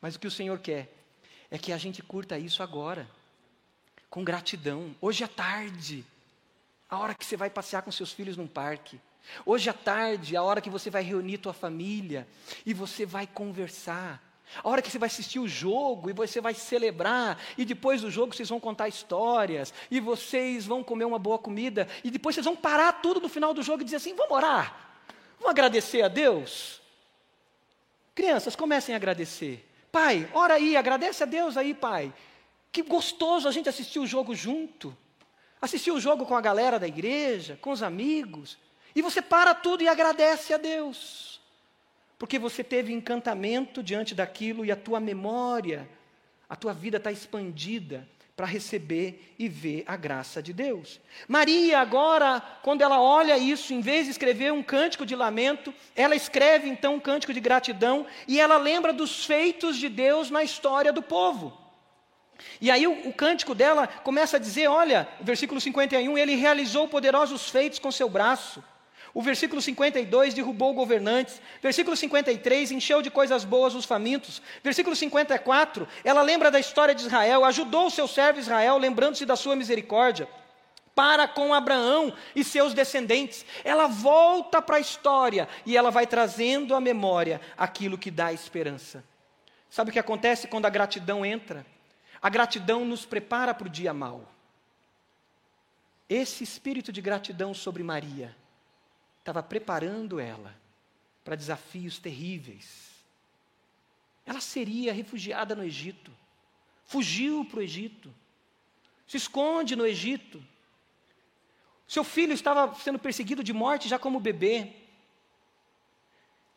[0.00, 0.90] Mas o que o Senhor quer
[1.50, 3.06] é que a gente curta isso agora,
[4.08, 6.02] com gratidão, hoje à tarde,
[6.88, 8.98] a hora que você vai passear com seus filhos num parque.
[9.44, 12.26] Hoje à tarde, a hora que você vai reunir tua família
[12.64, 14.18] e você vai conversar.
[14.62, 18.10] A hora que você vai assistir o jogo e você vai celebrar, e depois do
[18.10, 22.44] jogo vocês vão contar histórias, e vocês vão comer uma boa comida, e depois vocês
[22.44, 25.04] vão parar tudo no final do jogo e dizer assim: vamos orar,
[25.38, 26.80] vamos agradecer a Deus.
[28.14, 29.66] Crianças, comecem a agradecer.
[29.92, 32.12] Pai, ora aí, agradece a Deus aí, pai.
[32.72, 34.96] Que gostoso a gente assistir o jogo junto,
[35.62, 38.58] assistir o jogo com a galera da igreja, com os amigos,
[38.94, 41.29] e você para tudo e agradece a Deus
[42.20, 45.88] porque você teve encantamento diante daquilo e a tua memória,
[46.46, 48.06] a tua vida está expandida
[48.36, 51.00] para receber e ver a graça de Deus.
[51.26, 56.14] Maria, agora, quando ela olha isso, em vez de escrever um cântico de lamento, ela
[56.14, 60.92] escreve então um cântico de gratidão e ela lembra dos feitos de Deus na história
[60.92, 61.58] do povo.
[62.60, 67.48] E aí o, o, cântico dela começa a dizer: olha, versículo 51, ele realizou poderosos
[67.48, 68.62] feitos com seu braço.
[69.12, 71.40] O versículo 52 derrubou governantes.
[71.60, 74.40] Versículo 53 encheu de coisas boas os famintos.
[74.62, 79.36] Versículo 54, ela lembra da história de Israel, ajudou o seu servo Israel, lembrando-se da
[79.36, 80.28] sua misericórdia
[80.94, 83.44] para com Abraão e seus descendentes.
[83.64, 89.02] Ela volta para a história e ela vai trazendo à memória aquilo que dá esperança.
[89.68, 91.64] Sabe o que acontece quando a gratidão entra?
[92.20, 94.28] A gratidão nos prepara para o dia mau.
[96.08, 98.36] Esse espírito de gratidão sobre Maria
[99.20, 100.54] estava preparando ela
[101.22, 102.90] para desafios terríveis.
[104.26, 106.10] Ela seria refugiada no Egito,
[106.84, 108.12] fugiu para o Egito,
[109.06, 110.42] se esconde no Egito.
[111.86, 114.72] Seu filho estava sendo perseguido de morte já como bebê,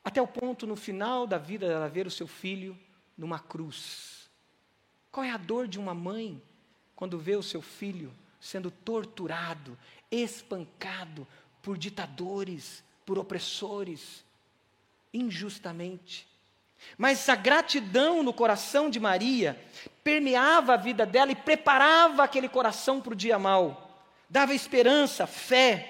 [0.04, 2.78] até o ponto no final da vida dela ver o seu filho
[3.18, 4.30] numa cruz.
[5.12, 6.42] Qual é a dor de uma mãe
[6.96, 9.78] quando vê o seu filho sendo torturado,
[10.12, 11.26] espancado,
[11.64, 14.24] por ditadores, por opressores,
[15.14, 16.28] injustamente.
[16.98, 19.60] Mas a gratidão no coração de Maria
[20.04, 25.90] permeava a vida dela e preparava aquele coração para o dia mau, dava esperança, fé.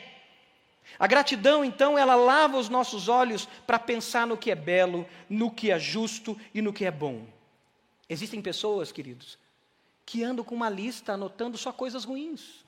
[1.00, 5.50] A gratidão, então, ela lava os nossos olhos para pensar no que é belo, no
[5.50, 7.26] que é justo e no que é bom.
[8.08, 9.40] Existem pessoas, queridos,
[10.06, 12.63] que andam com uma lista anotando só coisas ruins.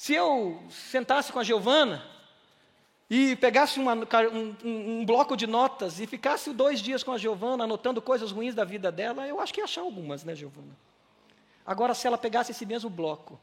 [0.00, 2.02] Se eu sentasse com a Giovana
[3.10, 7.64] e pegasse uma, um, um, bloco de notas e ficasse dois dias com a Giovana
[7.64, 10.74] anotando coisas ruins da vida dela, eu acho que ia achar algumas, né, Giovana?
[11.66, 13.38] Agora, se ela pegasse esse mesmo bloco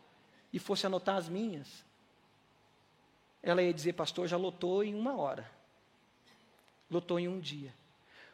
[0.51, 1.85] e fosse anotar as minhas,
[3.43, 5.47] ela ia dizer, pastor, já lotou em uma hora,
[6.89, 7.71] lotou em um dia.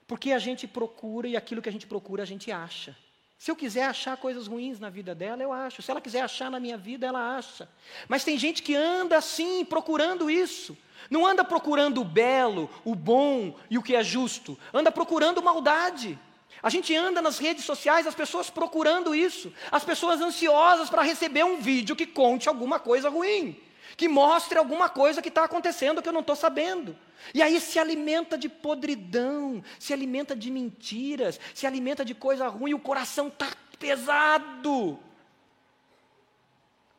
[0.07, 2.95] Porque a gente procura e aquilo que a gente procura a gente acha.
[3.43, 5.81] Se eu quiser achar coisas ruins na vida dela, eu acho.
[5.81, 7.67] Se ela quiser achar na minha vida, ela acha.
[8.07, 10.77] Mas tem gente que anda assim, procurando isso.
[11.09, 14.57] Não anda procurando o belo, o bom e o que é justo.
[14.73, 16.17] Anda procurando maldade.
[16.61, 19.51] A gente anda nas redes sociais, as pessoas procurando isso.
[19.69, 23.61] As pessoas ansiosas para receber um vídeo que conte alguma coisa ruim.
[23.95, 26.97] Que mostre alguma coisa que está acontecendo que eu não estou sabendo.
[27.33, 32.73] E aí se alimenta de podridão, se alimenta de mentiras, se alimenta de coisa ruim,
[32.73, 33.47] o coração está
[33.79, 34.99] pesado.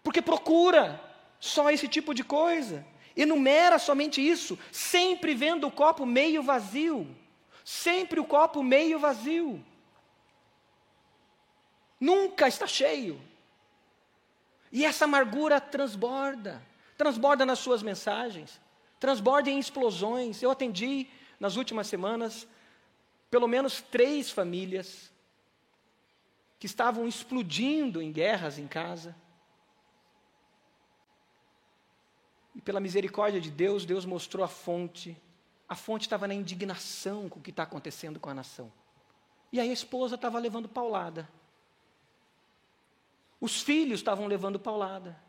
[0.03, 1.01] Porque procura
[1.41, 2.87] só esse tipo de coisa.
[3.17, 7.07] Enumera somente isso, sempre vendo o copo meio vazio.
[7.65, 9.65] Sempre o copo meio vazio.
[11.99, 13.21] Nunca está cheio.
[14.71, 16.61] E essa amargura transborda,
[16.97, 18.61] transborda nas suas mensagens,
[19.01, 20.43] transborda em explosões.
[20.43, 22.47] Eu atendi nas últimas semanas
[23.31, 25.13] pelo menos três famílias
[26.59, 29.15] que estavam explodindo em guerras em casa.
[32.55, 35.21] E pela misericórdia de Deus, Deus mostrou a fonte.
[35.69, 38.73] A fonte estava na indignação com o que está acontecendo com a nação.
[39.53, 41.29] E aí a esposa estava levando paulada.
[43.41, 45.21] Os filhos estavam levando paulada.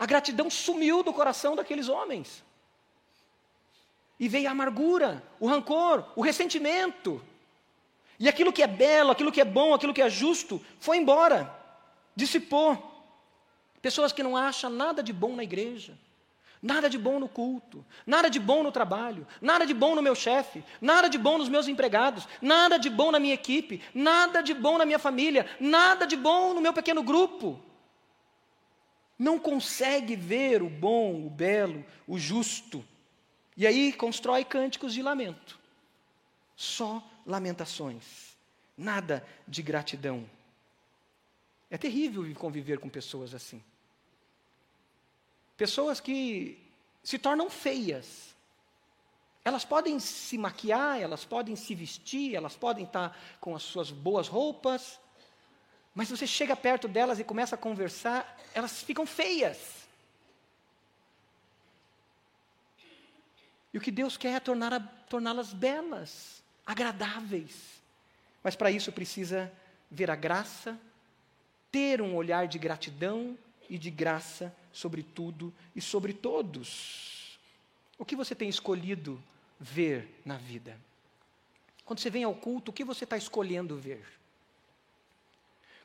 [0.00, 2.42] A gratidão sumiu do coração daqueles homens.
[4.18, 7.22] E veio a amargura, o rancor, o ressentimento.
[8.18, 11.54] E aquilo que é belo, aquilo que é bom, aquilo que é justo, foi embora,
[12.16, 12.78] dissipou.
[13.82, 15.98] Pessoas que não acham nada de bom na igreja,
[16.62, 20.14] nada de bom no culto, nada de bom no trabalho, nada de bom no meu
[20.14, 24.54] chefe, nada de bom nos meus empregados, nada de bom na minha equipe, nada de
[24.54, 27.68] bom na minha família, nada de bom no meu pequeno grupo
[29.20, 32.82] não consegue ver o bom, o belo, o justo.
[33.54, 35.60] E aí constrói cânticos de lamento.
[36.56, 38.34] Só lamentações.
[38.74, 40.24] Nada de gratidão.
[41.70, 43.62] É terrível conviver com pessoas assim.
[45.54, 46.58] Pessoas que
[47.04, 48.34] se tornam feias.
[49.44, 54.28] Elas podem se maquiar, elas podem se vestir, elas podem estar com as suas boas
[54.28, 54.98] roupas,
[55.94, 59.80] mas você chega perto delas e começa a conversar, elas ficam feias.
[63.72, 67.80] E o que Deus quer é torná-las belas, agradáveis.
[68.42, 69.52] Mas para isso precisa
[69.90, 70.78] ver a graça,
[71.70, 73.36] ter um olhar de gratidão
[73.68, 77.38] e de graça sobre tudo e sobre todos.
[77.98, 79.22] O que você tem escolhido
[79.58, 80.78] ver na vida?
[81.84, 84.19] Quando você vem ao culto, o que você está escolhendo ver?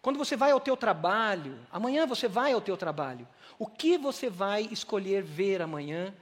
[0.06, 3.28] Quando você vai ao teu trabalho, amanhã você vai ao teu trabalho,
[3.58, 6.14] o que você vai escolher ver amanhã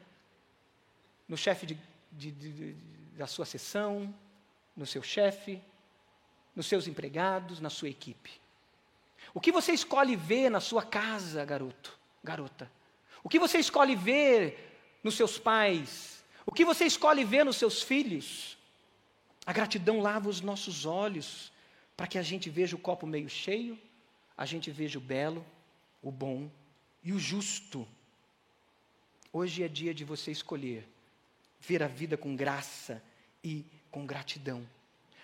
[1.28, 1.78] no chefe de,
[2.10, 2.74] de, de,
[3.18, 4.16] da sua sessão,
[4.74, 5.62] no seu chefe,
[6.56, 8.32] nos seus empregados, na sua equipe?
[9.34, 12.72] O que você escolhe ver na sua casa, garoto, garota?
[13.22, 16.24] O que você escolhe ver nos seus pais?
[16.46, 18.58] O que você escolhe ver nos seus filhos?
[19.46, 21.52] A gratidão lava os nossos olhos
[21.96, 23.80] para que a gente veja o copo meio cheio,
[24.36, 25.46] a gente veja o belo,
[26.02, 26.50] o bom
[27.04, 27.88] e o justo.
[29.32, 30.88] Hoje é dia de você escolher
[31.60, 33.02] ver a vida com graça
[33.44, 34.68] e com gratidão.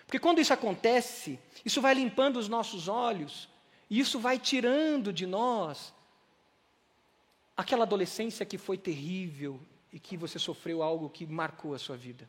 [0.06, 3.48] Porque quando isso acontece, isso vai limpando os nossos olhos,
[3.88, 5.92] e isso vai tirando de nós
[7.56, 9.60] aquela adolescência que foi terrível
[9.92, 12.28] e que você sofreu algo que marcou a sua vida.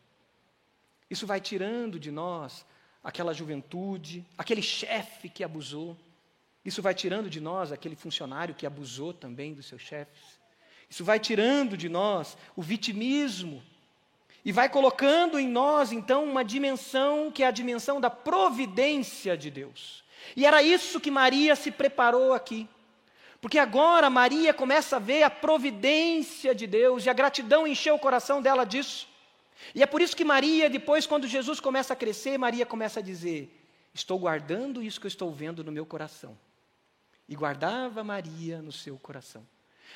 [1.09, 2.65] Isso vai tirando de nós
[3.03, 5.97] aquela juventude, aquele chefe que abusou.
[6.63, 10.39] Isso vai tirando de nós aquele funcionário que abusou também dos seus chefes.
[10.89, 13.63] Isso vai tirando de nós o vitimismo
[14.43, 19.49] e vai colocando em nós então uma dimensão que é a dimensão da providência de
[19.49, 20.03] Deus.
[20.35, 22.67] E era isso que Maria se preparou aqui.
[23.39, 27.99] Porque agora Maria começa a ver a providência de Deus e a gratidão encheu o
[27.99, 29.07] coração dela disso.
[29.73, 33.03] E é por isso que Maria, depois, quando Jesus começa a crescer, Maria começa a
[33.03, 33.61] dizer:
[33.93, 36.37] Estou guardando isso que eu estou vendo no meu coração.
[37.27, 39.45] E guardava Maria no seu coração.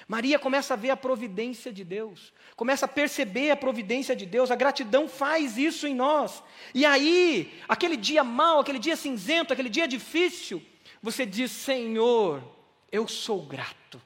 [0.07, 4.51] Maria começa a ver a providência de Deus, começa a perceber a providência de Deus,
[4.51, 6.43] a gratidão faz isso em nós.
[6.73, 10.61] E aí, aquele dia mau, aquele dia cinzento, aquele dia difícil,
[11.01, 12.43] você diz: Senhor,
[12.91, 14.01] eu sou grato.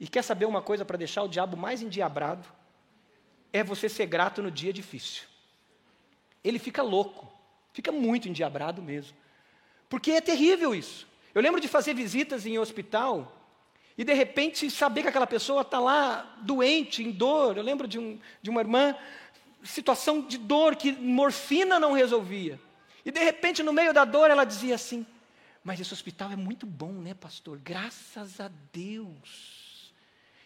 [0.00, 2.46] E quer saber uma coisa para deixar o diabo mais endiabrado?
[3.52, 5.24] É você ser grato no dia difícil.
[6.42, 7.30] Ele fica louco,
[7.72, 9.16] fica muito endiabrado mesmo.
[9.88, 11.06] Porque é terrível isso.
[11.34, 13.34] Eu lembro de fazer visitas em hospital
[13.96, 17.56] e de repente saber que aquela pessoa está lá doente, em dor.
[17.56, 18.94] Eu lembro de, um, de uma irmã,
[19.64, 22.60] situação de dor que morfina não resolvia.
[23.04, 25.06] E de repente, no meio da dor, ela dizia assim:
[25.64, 27.58] Mas esse hospital é muito bom, né, pastor?
[27.58, 29.92] Graças a Deus.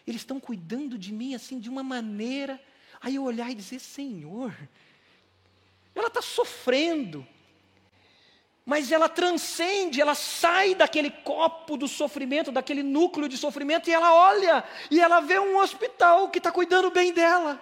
[0.05, 2.59] Eles estão cuidando de mim assim de uma maneira.
[3.03, 4.55] Aí eu olhar e dizer: Senhor,
[5.93, 7.27] ela está sofrendo,
[8.65, 14.13] mas ela transcende, ela sai daquele copo do sofrimento, daquele núcleo de sofrimento, e ela
[14.13, 17.61] olha e ela vê um hospital que está cuidando bem dela.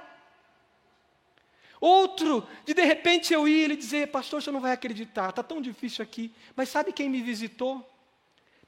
[1.79, 5.59] Outro, de de repente eu ir e dizer, pastor, você não vai acreditar, está tão
[5.59, 7.83] difícil aqui, mas sabe quem me visitou?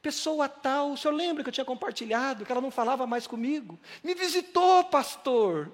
[0.02, 3.80] Pessoa tal, o senhor lembra que eu tinha compartilhado, que ela não falava mais comigo?
[4.04, 5.72] Me visitou, pastor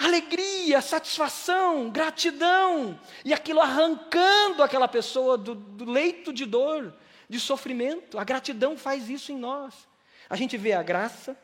[0.00, 6.94] alegria, satisfação, gratidão, e aquilo arrancando aquela pessoa do, do, leito de dor,
[7.28, 8.18] de sofrimento.
[8.18, 9.86] A gratidão faz isso em nós.
[10.28, 11.36] A gente vê a graça,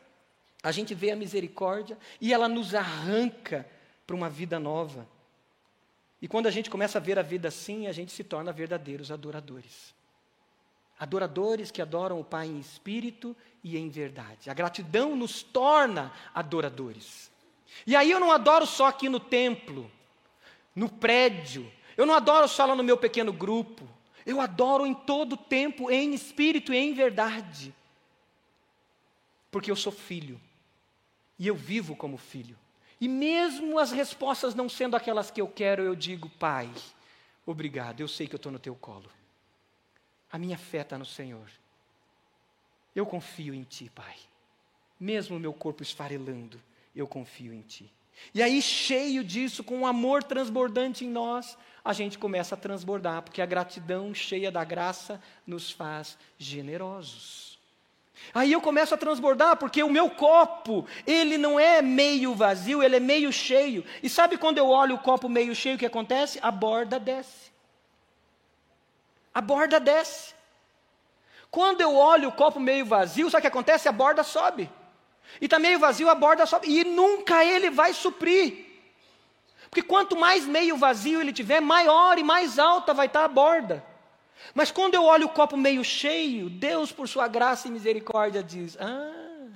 [0.63, 3.69] a gente vê a misericórdia, e ela nos arranca
[4.07, 5.07] para uma vida nova.
[6.19, 9.11] E quando a gente começa a ver a vida assim, a gente se torna verdadeiros
[9.11, 9.93] adoradores.
[10.99, 14.49] Adoradores que adoram o Pai em espírito e em verdade.
[14.49, 17.29] A gratidão nos torna adoradores.
[17.85, 19.89] E aí eu não adoro só aqui no templo,
[20.75, 23.87] no prédio, eu não adoro só lá no meu pequeno grupo,
[24.25, 27.73] eu adoro em todo tempo, em espírito e em verdade.
[29.49, 30.39] Porque eu sou filho,
[31.39, 32.57] e eu vivo como filho.
[32.99, 36.69] E mesmo as respostas não sendo aquelas que eu quero, eu digo, Pai,
[37.45, 39.09] obrigado, eu sei que eu estou no teu colo.
[40.31, 41.49] A minha fé está no Senhor.
[42.95, 44.15] Eu confio em Ti, Pai.
[44.99, 46.59] Mesmo o meu corpo esfarelando,
[46.99, 47.91] eu confio em Ti.
[48.33, 53.21] E aí, cheio disso, com um amor transbordante em nós, a gente começa a transbordar,
[53.21, 57.57] porque a gratidão cheia da graça nos faz generosos.
[58.33, 62.97] Aí eu começo a transbordar, porque o meu copo, ele não é meio vazio, ele
[62.97, 63.85] é meio cheio.
[64.01, 66.39] E sabe quando eu olho o copo meio cheio, o que acontece?
[66.41, 67.51] A borda desce.
[69.33, 70.33] A borda desce.
[71.49, 73.87] Quando eu olho o copo meio vazio, sabe o que acontece?
[73.87, 74.69] A borda sobe.
[75.41, 76.67] E está meio vazio, a borda sobe.
[76.67, 78.65] E nunca ele vai suprir.
[79.69, 83.27] Porque quanto mais meio vazio ele tiver, maior e mais alta vai estar tá a
[83.27, 83.85] borda.
[84.53, 88.77] Mas quando eu olho o copo meio cheio, Deus, por sua graça e misericórdia, diz:
[88.79, 89.49] Ah,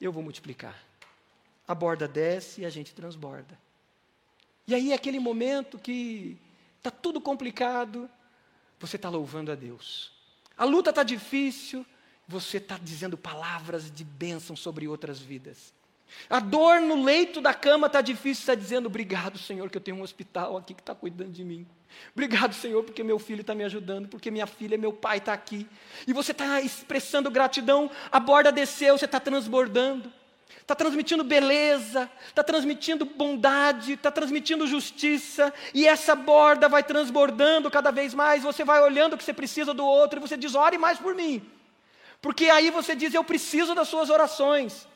[0.00, 0.76] eu vou multiplicar.
[1.66, 3.58] A borda desce e a gente transborda.
[4.66, 6.36] E aí, aquele momento que
[6.78, 8.08] está tudo complicado,
[8.78, 10.12] você está louvando a Deus.
[10.56, 11.84] A luta está difícil,
[12.26, 15.74] você está dizendo palavras de bênção sobre outras vidas.
[16.28, 19.96] A dor no leito da cama está difícil, está dizendo: Obrigado, Senhor, que eu tenho
[19.96, 21.66] um hospital aqui que está cuidando de mim.
[22.12, 25.66] Obrigado, Senhor, porque meu filho está me ajudando, porque minha filha, meu pai está aqui.
[26.06, 30.12] E você está expressando gratidão, a borda desceu, você está transbordando,
[30.60, 37.90] está transmitindo beleza, está transmitindo bondade, está transmitindo justiça, e essa borda vai transbordando cada
[37.90, 38.42] vez mais.
[38.42, 41.14] Você vai olhando o que você precisa do outro, e você diz: Ore mais por
[41.14, 41.55] mim.
[42.20, 44.86] Porque aí você diz: Eu preciso das suas orações.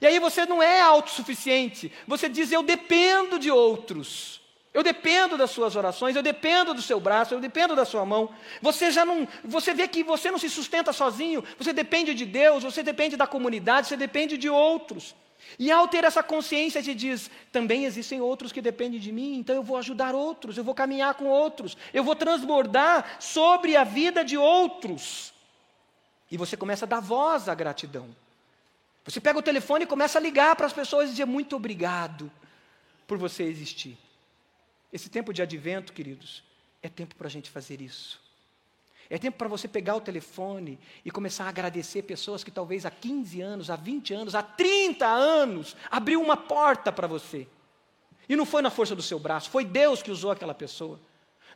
[0.00, 1.92] E aí você não é autossuficiente.
[2.06, 4.38] Você diz: Eu dependo de outros.
[4.72, 8.28] Eu dependo das suas orações, eu dependo do seu braço, eu dependo da sua mão.
[8.60, 12.62] Você já não, você vê que você não se sustenta sozinho, você depende de Deus,
[12.62, 15.16] você depende da comunidade, você depende de outros.
[15.58, 19.56] E ao ter essa consciência, te diz: também existem outros que dependem de mim, então
[19.56, 24.24] eu vou ajudar outros, eu vou caminhar com outros, eu vou transbordar sobre a vida
[24.24, 25.32] de outros.
[26.30, 28.14] E você começa a dar voz à gratidão.
[29.04, 32.30] Você pega o telefone e começa a ligar para as pessoas e dizer muito obrigado
[33.06, 33.96] por você existir.
[34.92, 36.42] Esse tempo de advento, queridos,
[36.82, 38.20] é tempo para a gente fazer isso.
[39.10, 42.90] É tempo para você pegar o telefone e começar a agradecer pessoas que talvez há
[42.90, 47.48] 15 anos, há 20 anos, há 30 anos abriu uma porta para você.
[48.28, 51.00] E não foi na força do seu braço, foi Deus que usou aquela pessoa.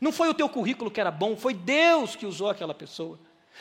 [0.01, 3.18] Não foi o teu currículo que era bom, foi Deus que usou aquela pessoa.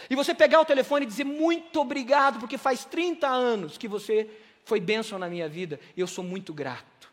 [0.10, 4.30] E você pegar o telefone e dizer muito obrigado, porque faz 30 anos que você
[4.66, 7.12] foi bênção na minha vida, e eu sou muito grato.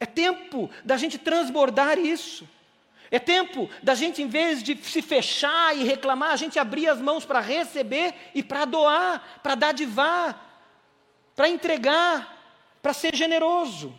[0.00, 2.48] É tempo da gente transbordar isso.
[3.10, 7.00] É tempo da gente, em vez de se fechar e reclamar, a gente abrir as
[7.00, 10.46] mãos para receber e para doar, para dadivar,
[11.34, 12.36] para entregar,
[12.82, 13.94] para ser generoso.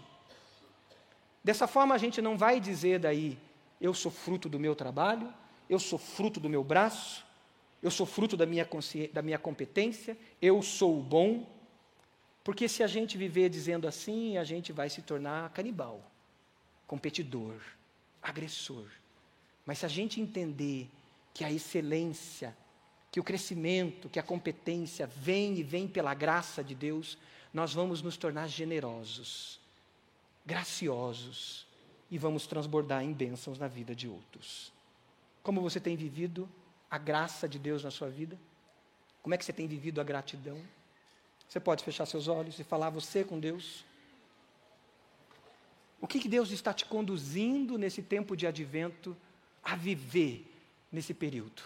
[1.43, 3.37] Dessa forma a gente não vai dizer daí,
[3.81, 5.33] eu sou fruto do meu trabalho,
[5.69, 7.25] eu sou fruto do meu braço,
[7.81, 8.67] eu sou fruto da minha,
[9.13, 11.47] da minha competência, eu sou bom.
[12.43, 16.01] Porque se a gente viver dizendo assim, a gente vai se tornar canibal,
[16.87, 17.55] competidor,
[18.21, 18.85] agressor.
[19.65, 20.89] Mas se a gente entender
[21.33, 22.55] que a excelência,
[23.11, 27.17] que o crescimento, que a competência vem e vem pela graça de Deus,
[27.53, 29.59] nós vamos nos tornar generosos,
[30.45, 31.65] graciosos
[32.11, 34.73] e vamos transbordar em bênçãos na vida de outros.
[35.41, 36.49] Como você tem vivido
[36.89, 38.37] a graça de Deus na sua vida?
[39.21, 40.59] Como é que você tem vivido a gratidão?
[41.47, 43.83] Você pode fechar seus olhos e falar você com Deus?
[46.01, 49.15] O que, que Deus está te conduzindo nesse tempo de advento
[49.63, 50.45] a viver
[50.91, 51.61] nesse período?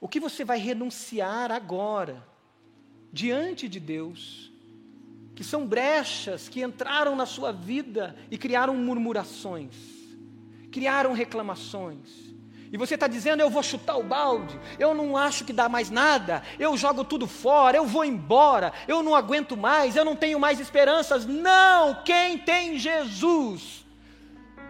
[0.00, 2.26] O que você vai renunciar agora,
[3.12, 4.50] diante de Deus,
[5.34, 9.74] que são brechas que entraram na sua vida e criaram murmurações,
[10.70, 12.31] criaram reclamações,
[12.72, 15.90] e você está dizendo, eu vou chutar o balde, eu não acho que dá mais
[15.90, 20.40] nada, eu jogo tudo fora, eu vou embora, eu não aguento mais, eu não tenho
[20.40, 21.26] mais esperanças.
[21.26, 22.02] Não!
[22.02, 23.84] Quem tem Jesus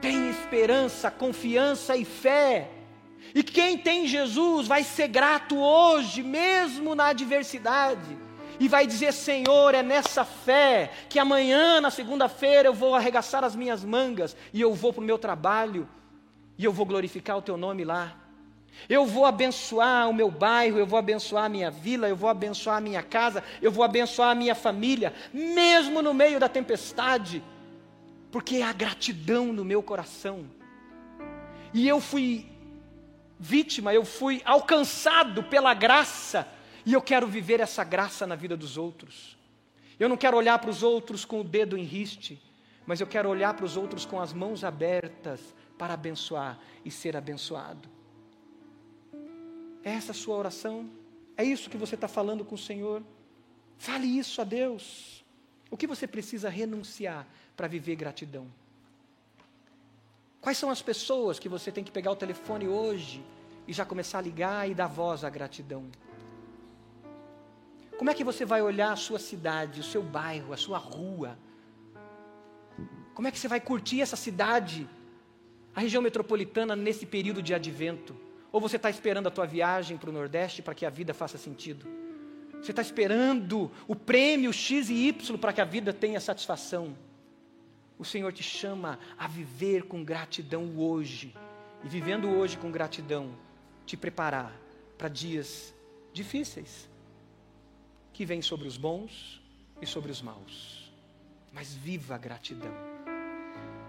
[0.01, 2.69] tem esperança, confiança e fé.
[3.33, 8.19] E quem tem Jesus vai ser grato hoje, mesmo na adversidade
[8.59, 13.55] e vai dizer: Senhor, é nessa fé que amanhã, na segunda-feira, eu vou arregaçar as
[13.55, 15.89] minhas mangas e eu vou para o meu trabalho
[16.63, 18.17] e eu vou glorificar o teu nome lá.
[18.89, 22.77] Eu vou abençoar o meu bairro, eu vou abençoar a minha vila, eu vou abençoar
[22.77, 27.43] a minha casa, eu vou abençoar a minha família, mesmo no meio da tempestade,
[28.31, 30.45] porque a gratidão no meu coração.
[31.75, 32.47] E eu fui
[33.39, 36.47] vítima, eu fui alcançado pela graça,
[36.87, 39.37] e eu quero viver essa graça na vida dos outros.
[39.99, 42.41] Eu não quero olhar para os outros com o dedo em riste,
[42.87, 45.41] mas eu quero olhar para os outros com as mãos abertas,
[45.83, 47.89] para abençoar e ser abençoado.
[49.83, 50.89] É essa a sua oração?
[51.37, 53.03] É isso que você está falando com o Senhor?
[53.78, 55.24] Fale isso a Deus.
[55.72, 57.26] O que você precisa renunciar
[57.57, 58.47] para viver gratidão?
[60.41, 63.20] Quais são as pessoas que você tem que pegar o telefone hoje
[63.66, 65.91] e já começar a ligar e dar voz à gratidão?
[67.99, 71.37] Como é que você vai olhar a sua cidade, o seu bairro, a sua rua?
[73.14, 74.89] Como é que você vai curtir essa cidade
[75.75, 78.14] a região metropolitana nesse período de advento?
[78.51, 81.39] Ou você está esperando a tua viagem para o Nordeste para que a vida faça
[81.39, 81.87] sentido?
[82.61, 86.97] Você está esperando o prêmio X e Y para que a vida tenha satisfação?
[87.99, 91.35] O Senhor te chama a viver com gratidão hoje.
[91.85, 93.35] E vivendo hoje com gratidão,
[93.85, 94.53] te preparar
[94.97, 95.75] para dias
[96.12, 96.89] difíceis
[98.12, 99.43] que vêm sobre os bons
[99.81, 100.93] e sobre os maus.
[101.53, 103.02] Mas viva a gratidão.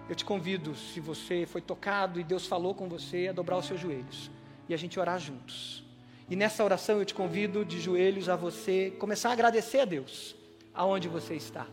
[0.09, 3.65] Eu te convido, se você foi tocado e Deus falou com você, a dobrar os
[3.65, 4.29] seus joelhos
[4.67, 5.83] e a gente orar juntos.
[6.29, 10.35] E nessa oração eu te convido de joelhos a você começar a agradecer a Deus
[10.73, 11.67] aonde você está.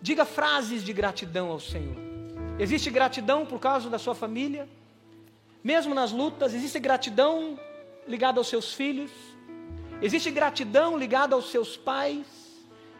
[0.00, 1.96] Diga frases de gratidão ao Senhor.
[2.58, 4.68] Existe gratidão por causa da sua família?
[5.62, 7.58] Mesmo nas lutas, existe gratidão
[8.06, 9.10] ligada aos seus filhos?
[10.00, 12.26] Existe gratidão ligada aos seus pais?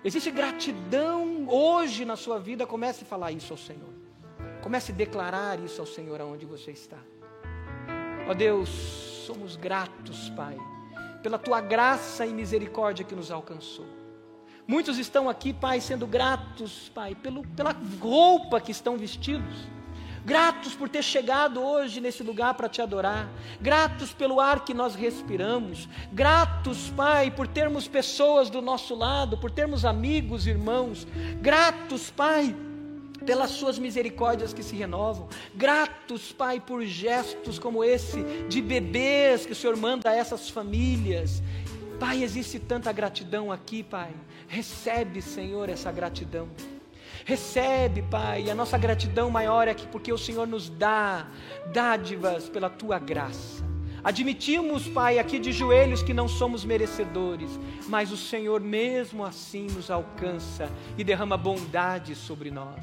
[0.05, 2.67] Existe gratidão hoje na sua vida?
[2.67, 3.98] Comece a falar isso ao Senhor.
[4.69, 6.99] Comece a declarar isso ao Senhor aonde você está.
[8.29, 8.69] Ó Deus,
[9.27, 10.59] somos gratos, Pai,
[11.23, 13.87] pela tua graça e misericórdia que nos alcançou.
[14.67, 19.67] Muitos estão aqui, Pai, sendo gratos, Pai, pelo, pela roupa que estão vestidos.
[20.23, 23.27] Gratos por ter chegado hoje nesse lugar para te adorar.
[23.63, 25.89] Gratos pelo ar que nós respiramos.
[26.13, 31.07] Gratos, Pai, por termos pessoas do nosso lado, por termos amigos, irmãos.
[31.41, 32.55] Gratos, Pai,
[33.29, 35.29] pelas suas misericórdias que se renovam.
[35.55, 41.43] Gratos, Pai, por gestos como esse de bebês que o Senhor manda a essas famílias.
[42.01, 44.15] Pai, existe tanta gratidão aqui, Pai.
[44.47, 46.49] Recebe, Senhor, essa gratidão.
[47.27, 51.29] Recebe, Pai, a nossa gratidão maior é que porque o Senhor nos dá
[51.71, 53.63] dádivas pela tua graça.
[54.03, 57.51] Admitimos, Pai, aqui de joelhos que não somos merecedores,
[57.89, 62.83] mas o Senhor mesmo assim nos alcança e derrama bondade sobre nós.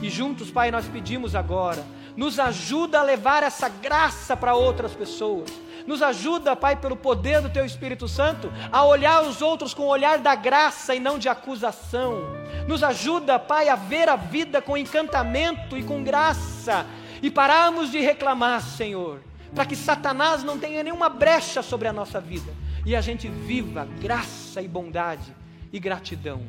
[0.00, 1.84] E juntos, Pai, nós pedimos agora,
[2.16, 5.50] nos ajuda a levar essa graça para outras pessoas.
[5.86, 9.88] Nos ajuda, Pai, pelo poder do Teu Espírito Santo, a olhar os outros com o
[9.88, 12.24] olhar da graça e não de acusação.
[12.66, 16.84] Nos ajuda, Pai, a ver a vida com encantamento e com graça.
[17.22, 19.20] E pararmos de reclamar, Senhor,
[19.54, 22.52] para que Satanás não tenha nenhuma brecha sobre a nossa vida.
[22.84, 25.34] E a gente viva graça e bondade
[25.72, 26.42] e gratidão.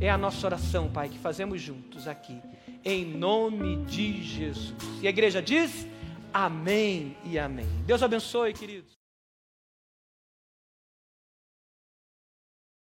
[0.00, 2.40] É a nossa oração, Pai, que fazemos juntos aqui
[2.86, 4.74] em nome de Jesus.
[5.02, 5.86] E a igreja diz:
[6.32, 7.66] Amém e amém.
[7.84, 8.95] Deus abençoe, queridos.